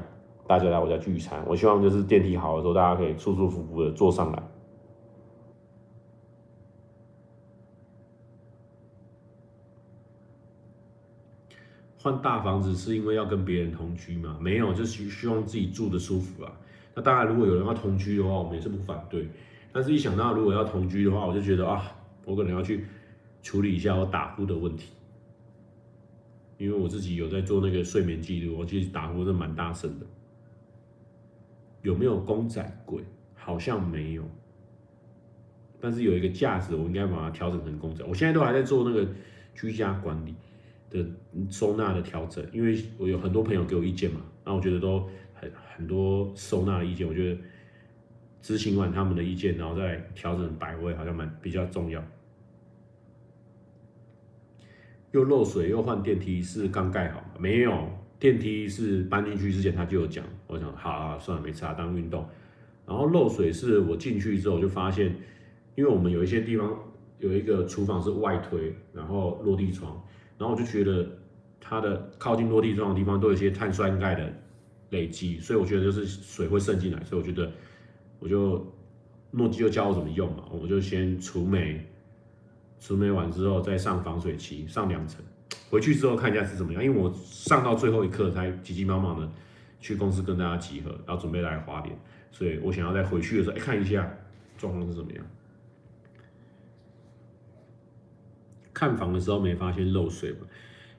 [0.48, 1.44] 大家来我家聚餐。
[1.48, 4.44] 我希望就是电梯好的时候，大家可以舒舒服服的坐上来。
[12.04, 14.36] 换大房子是因为要跟别人同居吗？
[14.42, 16.52] 没有，就是希望自己住的舒服啊。
[16.96, 19.30] 那当然，如果有人要同居的话，我们也是不反对。
[19.72, 21.96] 但是，一想到如果要同居的话，我就觉得啊，
[22.26, 22.88] 我可能要去
[23.42, 24.92] 处理一下我打呼的问题，
[26.58, 30.06] 因为我自己有在做那个睡眠记录，我其实打呼是蛮大声的。
[31.82, 33.04] 有没有公仔柜？
[33.34, 34.24] 好像没有，
[35.80, 38.04] 但是有一个架子，我应该把它调整成公仔。
[38.06, 39.08] 我现在都还在做那个
[39.56, 40.36] 居家管理。
[40.92, 41.06] 的
[41.50, 47.42] 收纳的调整，因为我有很多朋友给我意见嘛，那我觉得都很很多收纳的意见，我觉得
[48.42, 52.04] 执行完他们的意见，然后再调整摆位，好像蛮比较重要。
[55.12, 57.28] 又漏水又换电梯是刚盖好吗？
[57.38, 57.90] 没有，
[58.20, 62.26] 电梯是搬进去之前他就有讲，我想好啊，算了没差，当运动。
[62.86, 65.16] 然后漏水是我进去之后就发现，
[65.76, 66.78] 因为我们有一些地方
[67.20, 70.02] 有一个厨房是外推，然后落地窗。
[70.38, 71.08] 然后我就觉得
[71.60, 74.34] 它的靠近落地窗的地方都有一些碳酸钙的
[74.90, 77.52] 累积，所以我觉得就是水会渗进来，所以我觉得
[78.20, 78.66] 我就
[79.30, 81.86] 诺基就教我怎么用嘛，我就先除霉，
[82.82, 85.24] 除霉完之后再上防水漆，上两层，
[85.70, 89.32] 回去之后看一下是怎么样，因为我上到最后一刻才急急忙忙的
[89.80, 91.96] 去公司跟大家集合，然后准备来花莲，
[92.32, 94.12] 所以我想要在回去的时候，哎，看一下
[94.58, 95.24] 状况是怎么样。
[98.74, 100.40] 看房的时候没发现漏水嘛？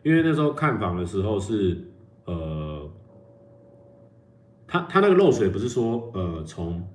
[0.05, 1.83] 因为那时候看房的时候是，
[2.27, 2.89] 呃，
[4.69, 6.89] 它它那个漏水不是说呃从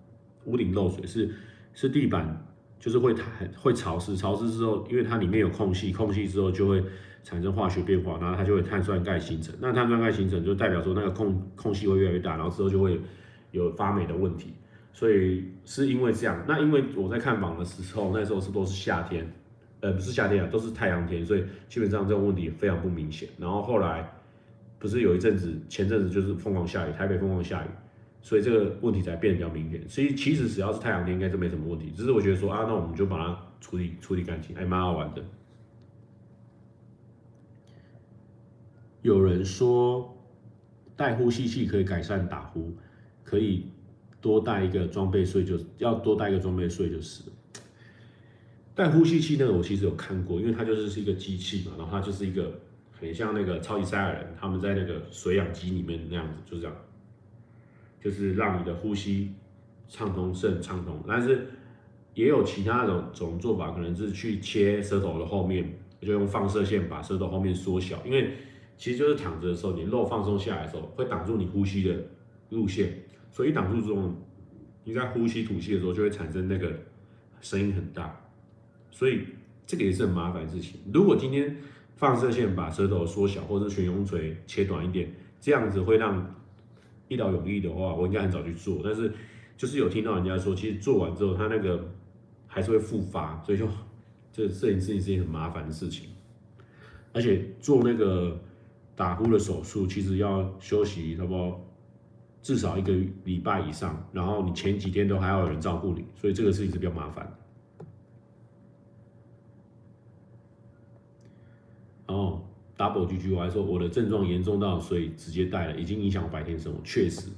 [0.46, 1.36] 屋顶漏水，是
[1.74, 2.48] 是地板
[2.80, 3.16] 就是会
[3.56, 6.84] 会潮湿，潮湿之后，因为它里面有空隙，空隙之后就会
[7.24, 9.56] 产生化学变化，然后它就会碳酸钙形成。
[9.60, 13.00] 那碳酸钙形成就代表说那个空空隙会越来越大，然后之后就会
[13.52, 14.54] 有发霉的问题。
[14.94, 16.44] 所以是因为这样。
[16.48, 19.32] 那因为我在看房的时候，那时候是都是夏天。
[19.80, 23.30] 呃，不是夏天啊，都是太阳天，所以基本上这种问题非常不明显。
[23.38, 24.12] 然后后来
[24.80, 27.68] 不是有一阵子，前阵子就是疯狂下雨，台北疯狂下雨，
[28.28, 29.88] 所以这个问题才变得比较明显。
[29.88, 31.90] 所以其实只要是太阳天，应该是没什么问题。
[31.96, 35.24] 只是我觉得说啊，那我们就把它处理处理干净，还蛮好玩的。
[39.02, 40.14] 有人说
[40.98, 42.76] 带呼吸器可以改善打呼，
[43.24, 43.72] 可以
[44.20, 47.24] 多带一个装备睡，就要多带一个装备睡就是。
[48.76, 52.60] 但呼吸器那个我其实有看过，因为它就是是一个机器嘛，然后它就是一个
[52.92, 56.76] 很像那个超级赛亚人他们在那个水氧机里面那样子，就是这样，
[58.08, 59.34] 就是让你的呼吸
[59.90, 61.04] 畅通是很畅通。
[61.06, 61.46] 但是
[62.14, 68.32] 也有其他种种做法，可能是去切舌头的后面，就用放射线把舌头后面缩小，因为
[68.78, 71.96] 其实就是躺着的时候，你肉放松下来的时候会挡住你呼吸的
[72.52, 72.98] 路线，
[73.30, 74.10] 所以挡住之后，
[74.86, 76.72] 你在呼吸吐气的时候就会产生那个
[77.42, 78.20] 声音很大。
[78.90, 79.26] 所以
[79.66, 80.80] 这个也是很麻烦的事情。
[80.94, 81.58] 如果今天
[81.98, 86.36] 放射线把舌头缩小，或者悬雍垂切短一点，这样子会让
[87.08, 88.82] 一劳永逸的话，我应该很早去做。
[88.84, 89.12] 但是
[89.56, 91.90] 就是有听到人家说，其实做完之后，他那个
[92.46, 93.68] 还是会复发，所以就
[94.32, 96.10] 这这件事情是一件很麻烦的事情。
[97.14, 98.40] 而且做那个
[98.96, 101.60] 打呼的手术，其实要休息差不多
[102.44, 102.94] 至少一个
[103.24, 107.36] 礼拜以上，然后你前几天都还要有人照顾你，所以这个事情是比较麻烦。
[112.06, 112.47] 然后
[112.78, 116.80] double G G Y 说我的症状严重到所以直接带了，已经影响我白天生活。
[116.84, 117.30] 确实，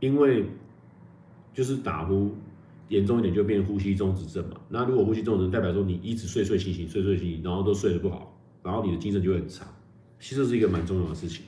[0.00, 0.44] 因为
[1.52, 2.30] 就是打呼
[2.88, 4.60] 严重一点就变呼吸中止症嘛。
[4.68, 9.66] 那如果呼吸中止症代表说你一直睡睡醒醒睡睡醒醒，然后都睡得不好，然后你的精神就会很差。
[10.20, 11.44] 其实是一个蛮重要的事情。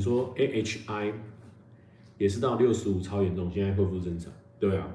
[0.00, 1.12] 说 AHI
[2.18, 4.32] 也是到六十五超严重，现在恢复正常。
[4.58, 4.88] 对啊，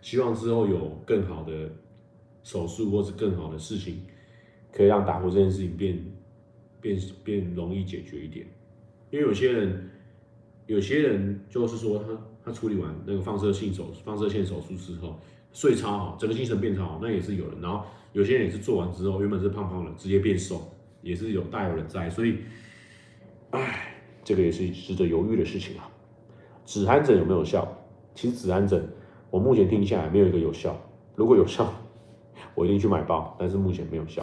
[0.00, 1.70] 希望之后有更好的
[2.42, 4.02] 手术或是更好的事情，
[4.72, 5.98] 可以让打呼这件事情变
[6.80, 8.46] 变变容易解决一点。
[9.10, 9.90] 因为有些人
[10.66, 12.06] 有些人就是说他
[12.44, 15.18] 他处理完那个放射性手放射线手术之后
[15.52, 17.60] 睡超好，整个精神变超好，那也是有人。
[17.60, 22.38] 然后有些人也是做完之后原本是胖胖的，直接变瘦，也是有大有人在，所以，
[23.54, 23.94] 唉，
[24.24, 25.88] 这个也是值得犹豫的事情啊。
[26.64, 27.66] 止鼾枕有没有效？
[28.14, 28.84] 其实止鼾枕
[29.30, 30.74] 我目前听下来没有一个有效，
[31.14, 31.72] 如果有效，
[32.56, 34.22] 我一定去买包，但是目前没有效。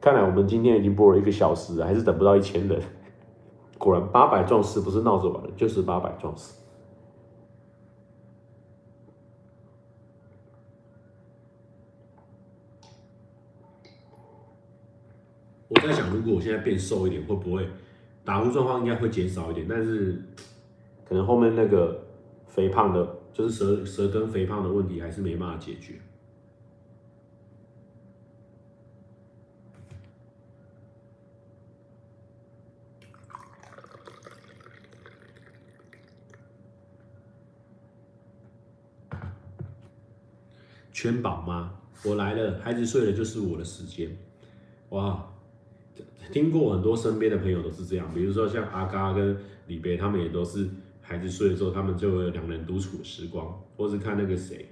[0.00, 2.80] 看来我们今天已经播了一个小时，还是等不到一千人。
[3.78, 6.52] 果然八百壮士不是闹着玩的，就是八百壮士。
[15.74, 17.66] 我在想，如果我现在变瘦一点，会不会
[18.24, 19.66] 打呼状况应该会减少一点？
[19.66, 20.22] 但是
[21.08, 21.98] 可能后面那个
[22.46, 25.94] 肥胖的，就是舌舌根肥胖的问题，还是没办法解决。
[40.92, 41.72] 全宝妈？
[42.04, 44.14] 我来了，孩子睡了就是我的时间。
[44.90, 45.31] 哇，
[46.32, 50.66] 听过很多身边的朋友都是这样，比如说像阿嘎跟李贝，他们也都是
[51.02, 54.66] 孩子睡的时候，他们就会有两人独处的时光，或是看那个谁，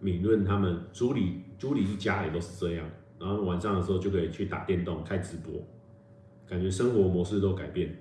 [0.00, 5.62] 敏润他们，朱莉朱莉一家也都是这样，然后晚上的时候就可以去打电动、开直播，
[6.48, 7.98] 感觉生活模式都改变。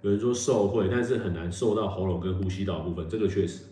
[0.00, 3.66] 有人说瘦会，但是很难瘦到喉咙跟呼吸道部分，这个确实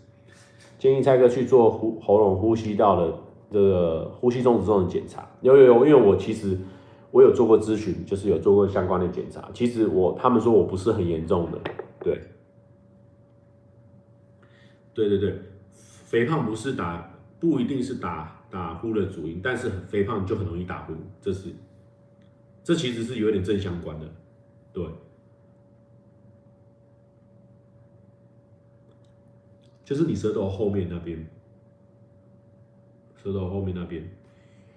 [0.81, 3.15] 建议蔡哥去做呼喉咙呼吸道的
[3.53, 5.29] 这个呼吸中止症的检查。
[5.43, 6.57] 有有有，因为我其实
[7.11, 9.51] 我有做过咨询，就是有做过相关的检查。
[9.53, 11.59] 其实我他们说我不是很严重的，
[12.01, 12.19] 对，
[14.95, 15.39] 对对对，
[15.75, 21.51] 肥胖不是打不一定是打打呼的主因，但是肥胖就很容易打呼，这是
[22.65, 24.07] 这其实是有点正相关的，
[24.73, 24.83] 对。
[29.91, 31.19] 就是你舌头后面那边，
[33.21, 34.09] 舌头后面那边，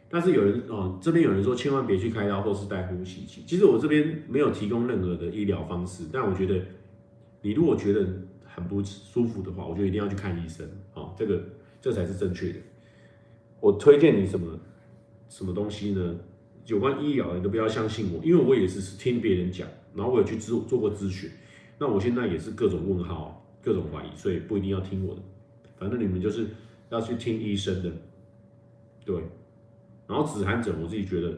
[0.09, 3.43] 但是有人哦，这边有人说千万别去开刀或是戴呼吸器。
[3.45, 6.59] 其实我这边没有提供任何的医疗方式，但我觉得
[7.43, 8.07] 你如果觉得
[8.43, 11.43] 很不舒服的话，我就一定要去看医生哦，这个
[11.79, 12.57] 这才是正确的。
[13.59, 14.59] 我推荐你什么
[15.29, 16.15] 什么东西呢？
[16.65, 21.29] 有关医疗你都不要相信我，因为我也是听别人讲，然后我有去做做过咨询，
[21.77, 23.41] 那我现在也是各种问号。
[23.63, 25.21] 各种怀疑，所以不一定要听我的，
[25.77, 26.47] 反正你们就是
[26.89, 27.89] 要去听医生的，
[29.05, 29.15] 对。
[30.05, 31.33] 然后止鼾枕，我自己觉得，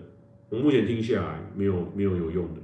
[0.49, 2.61] 我目前听下来没有没有有用的，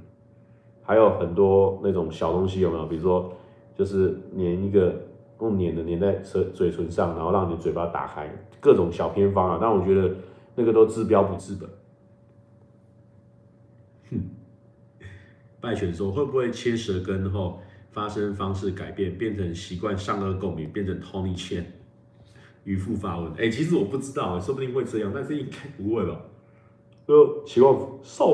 [0.82, 2.86] 还有很多那种小东西有没有？
[2.86, 3.32] 比如说，
[3.76, 5.00] 就是粘一个
[5.40, 8.28] 用粘的粘在嘴嘴唇上，然后让你嘴巴打开，
[8.60, 9.58] 各种小偏方啊。
[9.60, 10.12] 但我觉得
[10.56, 11.70] 那个都治标不治本。
[14.10, 14.20] 哼，
[15.60, 17.60] 败犬说会不会切舌根后？
[17.92, 21.64] 发声方式改变，变成习惯上颚共鸣，变成 Tony Chen
[22.64, 23.32] 渔夫发问。
[23.34, 26.20] 哎、其实我不知道，说不定会这样，但是应该不会吧？
[27.06, 28.26] 呃，习惯上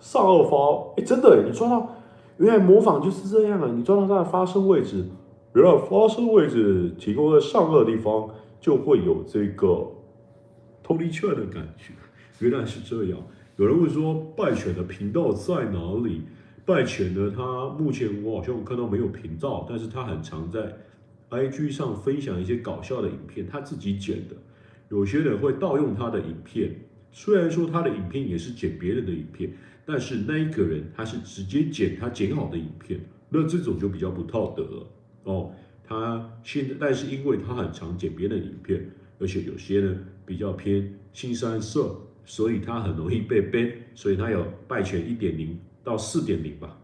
[0.00, 1.96] 上颚发，哎、欸，真的，你抓到，
[2.38, 3.70] 原来模仿就是这样啊！
[3.74, 5.04] 你抓到它的发声位置，
[5.54, 8.30] 原来发声位置提供在上颚的地方，
[8.60, 9.66] 就会有这个
[10.84, 11.92] Tony Chen 的感觉。
[12.38, 13.18] 原来是这样。
[13.56, 16.22] 有人会说，败犬的频道在哪里？
[16.66, 17.32] 拜犬呢？
[17.34, 20.76] 他目前我好像看到没有频道，但是他很常在
[21.30, 24.34] IG 上分享一些搞笑的影片，他自己剪的。
[24.88, 26.74] 有些人会盗用他的影片，
[27.12, 29.52] 虽然说他的影片也是剪别人的影片，
[29.84, 32.98] 但是那一个人他是直接剪他剪好的影片，
[33.28, 34.86] 那这种就比较不道德了
[35.22, 35.52] 哦。
[35.84, 38.90] 他现在，但是因为他很常剪别人的影片，
[39.20, 45.56] 而且有些呢比较偏腥膻色，所以他很容易被 ban，所以他有败犬一点零。
[45.86, 46.76] 到四点零吧，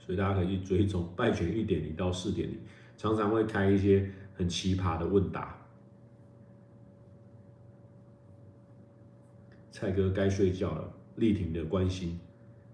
[0.00, 2.58] 所以大家可以去追踪败犬一点零到四点零，
[2.98, 5.56] 常常会开一些很奇葩的问答。
[9.70, 12.18] 蔡哥该睡觉了，力挺的关心，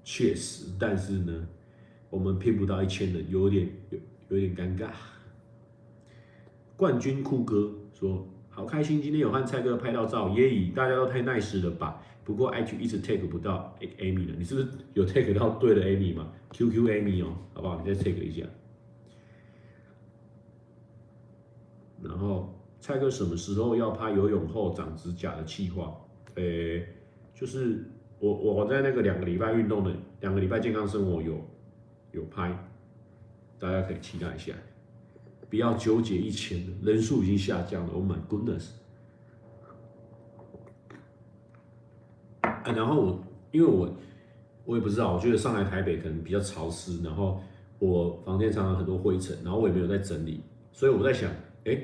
[0.02, 1.46] 确实，但是呢，
[2.08, 3.98] 我们骗不到一千人，有点有
[4.30, 4.90] 有点尴尬。
[6.78, 8.26] 冠军酷哥说。
[8.54, 12.02] 好开心，今天有和蔡哥拍到照，耶咦，大家都太 nice 了吧？
[12.22, 17.80] 不过 IG 一直 take 不到 Amy 了，你是不是有 take 到对的 Amy 吗？QQ Amy 哦，好不好？
[17.82, 18.46] 你再 take 一下。
[22.02, 25.96] 然后蔡哥什么时候要拍游泳后长指甲的计划？
[26.34, 26.86] 诶，
[27.34, 29.90] 就是我我在那个两个礼拜运动的
[30.20, 31.42] 两个礼拜健康生活有
[32.12, 32.54] 有拍，
[33.58, 34.52] 大家可以期待一下。
[35.52, 37.92] 不要纠结一千，人数已经下降了。
[37.92, 38.68] Oh my goodness！
[42.64, 43.94] 然后我因为我
[44.64, 47.38] 我也不知道，我觉得上来台北可能比较潮湿，然后
[47.78, 50.40] 我房间常常很多灰尘，然后我也没有在整理，
[50.72, 51.30] 所以我在想，
[51.66, 51.78] 哎，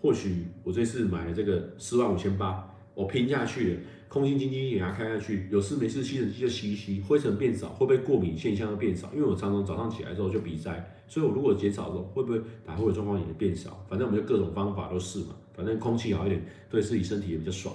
[0.00, 3.80] 或许我这次买了这个四万五千八，我拼下去了，
[4.12, 9.10] 空气清新机给它开下去，有事没事吸尘机就吸一吸，灰尘变少，会不会过敏现象变少？
[9.14, 10.70] 因为我常常早上起来之后就鼻塞，
[11.08, 13.82] 所以我如果减少的时候，会不会打呼的状况也变少？
[13.88, 17.74] 反正我们就各种方法都试嘛，反正空气好一点，对自己身体也比较爽。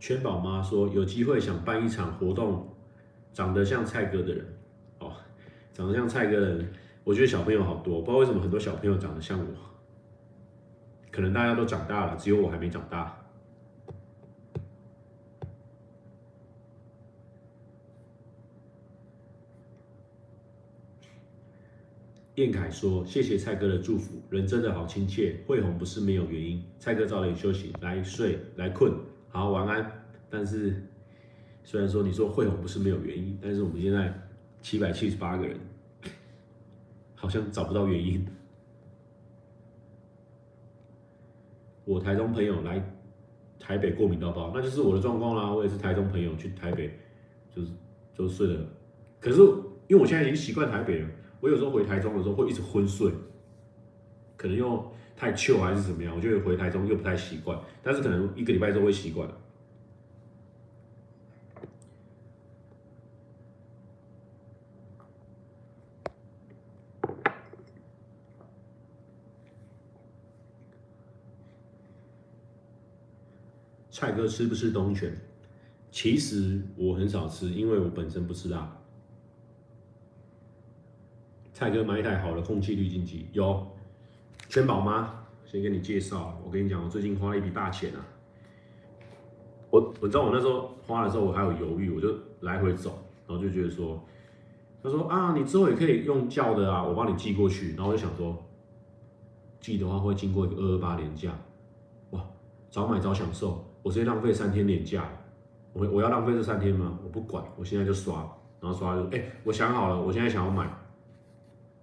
[0.00, 2.68] 圈宝妈说有机会想办一场活动。
[3.32, 4.46] 长得像蔡哥的人，
[5.00, 5.10] 哦，
[5.72, 9.46] 长得像蔡哥的人，我觉得小朋友好多，不知道为什么很多小朋友长得像我，
[11.14, 13.16] 可能大家都长大了，只有我还没长大。
[22.34, 26.60] 燕凯说：“谢谢蔡哥的祝福，人真的好亲切，会红不是没有原因。
[26.80, 28.92] 蔡哥早点休息，来睡，来困，
[29.28, 29.88] 好，晚安。
[30.28, 30.82] 但是。”
[31.62, 34.12] 虽然说你说会红不是没有原因，但是我们现在
[34.60, 35.56] 七百七十八个人，
[37.14, 38.26] 好像找不到原因。
[41.84, 42.82] 我台中朋友来
[43.58, 45.52] 台北过敏到爆，那就是我的状况啦。
[45.52, 46.98] 我也是台中朋友去台北，
[47.54, 47.68] 就是
[48.14, 48.60] 就睡了。
[49.20, 49.40] 可是
[49.86, 51.08] 因为我现在已经习惯台北了，
[51.40, 53.10] 我有时候回台中的时候会一直昏睡，
[54.36, 57.58] 可能又太糗还是怎么样，我觉得回台中又不太习惯。
[57.82, 59.34] 但是可能一个礼拜之后会习惯了。
[74.04, 75.16] 蔡哥吃不吃东泉？
[75.90, 78.70] 其实我很少吃，因为我本身不吃辣。
[81.54, 83.66] 蔡哥买一台好的空气滤净机，有
[84.50, 85.24] 圈宝吗？
[85.46, 86.38] 先给你介绍。
[86.44, 88.04] 我跟你讲，我最近花了一笔大钱啊。
[89.70, 93.98] 我我知道我那时候花的时候，我还有犹豫，我就来回走，然后就觉得说，
[94.82, 97.70] 他说啊，你之后也可以用叫的啊，我帮你寄过去。
[97.74, 98.36] 然后我就想说，
[99.60, 101.32] 寄的话会经过一个二二八连假，
[102.10, 102.22] 哇，
[102.70, 103.64] 早买早享受。
[103.84, 105.06] 我直接浪费三天年假，
[105.74, 106.98] 我我要浪费这三天吗？
[107.04, 108.20] 我不管，我现在就刷，
[108.58, 110.66] 然后刷就哎、我想好了，我现在想要买，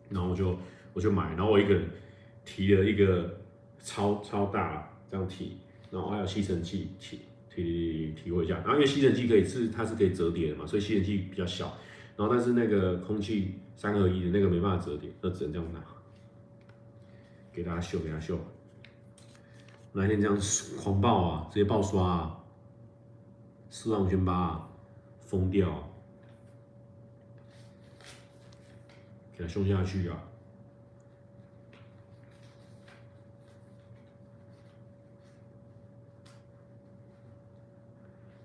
[0.10, 0.58] 然后我就
[0.94, 1.88] 我就买，然后我一个人
[2.44, 3.40] 提了一个
[3.84, 5.60] 超超大这样提，
[5.92, 7.20] 然后还有吸尘器提
[7.54, 11.78] 提提提回家，然后因为吸尘器可以是它是可以折叠的嘛，所以吸尘器比较小，
[12.18, 15.80] 然后但是那个空气三合一的那个没办法折叠，那只能这样拿，
[17.54, 18.40] 给大家秀给大家秀。
[19.94, 20.38] 哪天这样
[20.82, 22.44] 狂暴啊，直接爆刷啊，
[23.70, 24.70] 四万五千八啊，
[25.20, 25.84] 疯掉啊，
[29.38, 30.24] 给它凶下去啊！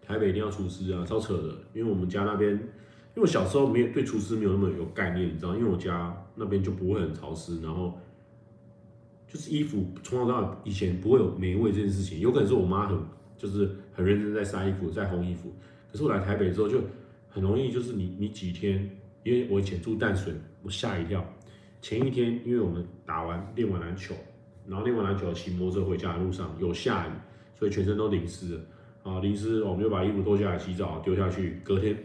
[0.03, 2.59] 台北一定要厨师啊，超扯的，因为我们家那边，因
[3.15, 7.97] 为我小时候没有对厨师没有那么有概念，你知道，因为我家那边就不会很潮湿，然后。
[9.51, 12.99] 衣服从小到大以前不会有霉味这件事情，有可能是我妈很
[13.37, 15.53] 就是很认真在晒衣服，在烘衣服。
[15.93, 16.81] 可是我来台北之后就
[17.29, 18.91] 很容易，就是你你几天，
[19.23, 20.33] 因为我以前住淡水，
[20.63, 21.25] 我吓一跳。
[21.83, 24.15] 前一天因为我们打完练完篮球，
[24.67, 27.11] 然后练完篮球骑摩托车回家的路上有下雨，
[27.59, 28.61] 所以全身都淋湿了。
[29.05, 31.61] 啊，淋湿我们就把衣服脱下来洗澡丢下去。
[31.63, 31.97] 隔天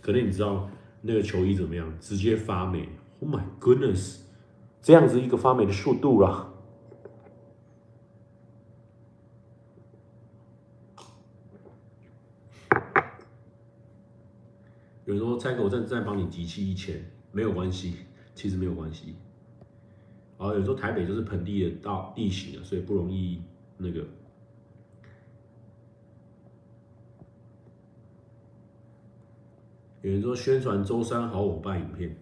[0.00, 0.68] 隔天你知道
[1.00, 1.90] 那个球衣怎么样？
[2.00, 2.86] 直接发霉。
[3.20, 4.18] Oh my goodness，
[4.82, 6.49] 这样子一个发霉的速度啦。
[15.10, 17.94] 有人说蔡哥，我再再帮你集气一千，没有关系，
[18.32, 19.16] 其实没有关系。
[20.38, 23.42] 然后有时候台北就是盆地的到地形啊，所以不容易
[23.76, 24.06] 那个。
[30.02, 32.16] 有人说宣传周三好伙伴影片，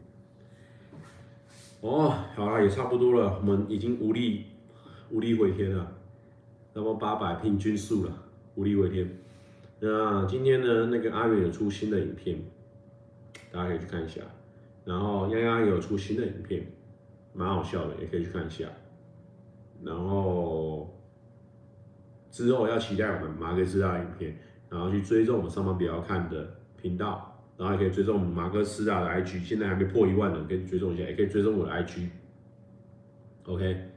[1.82, 4.46] 哦，好了，也差不多了，我们已经无力
[5.10, 5.92] 无力回天了，
[6.72, 8.24] 那么八百平均数了，
[8.54, 9.06] 无力回天。
[9.78, 12.40] 那今天呢，那个阿远有出新的影片。
[13.50, 14.20] 大家可以去看一下，
[14.84, 16.66] 然后丫丫有出新的影片，
[17.32, 18.66] 蛮好笑的，也可以去看一下。
[19.82, 20.92] 然后
[22.30, 24.36] 之后要期待我们马哥斯达影片，
[24.68, 32.08] 然后去追踪我们上班比较看的频道，然后也可以追踪我们马哥斯达的 IG，现在还没破一万呢，可以追踪一下，也可以追踪我的 IG。
[33.44, 33.90] OK，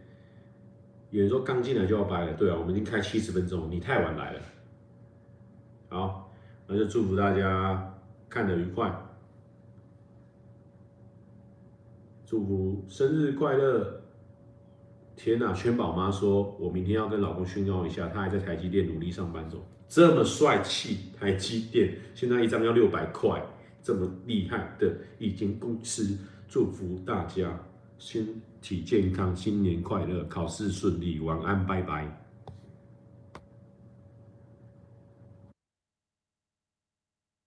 [1.09, 4.39] 有人说刚进来就要掰了，对啊，我们已经开七十分钟，你太晚来了。
[5.89, 6.31] 好，
[6.67, 7.93] 那就祝福大家
[8.29, 8.89] 看得愉快。
[12.31, 14.01] 祝福生日快乐！
[15.17, 19.59] 天呐，圈宝妈说，我明天要跟老公炫耀一下，他还在台积电努力上班中，
[19.89, 21.11] 这么帅气！
[21.19, 23.43] 台积电现在一张要六百块，
[23.83, 26.17] 这么厉害的一间公司，
[26.47, 27.61] 祝福大家
[27.99, 28.25] 身
[28.61, 32.20] 体健康，新年快乐，考试顺利，晚安，拜拜。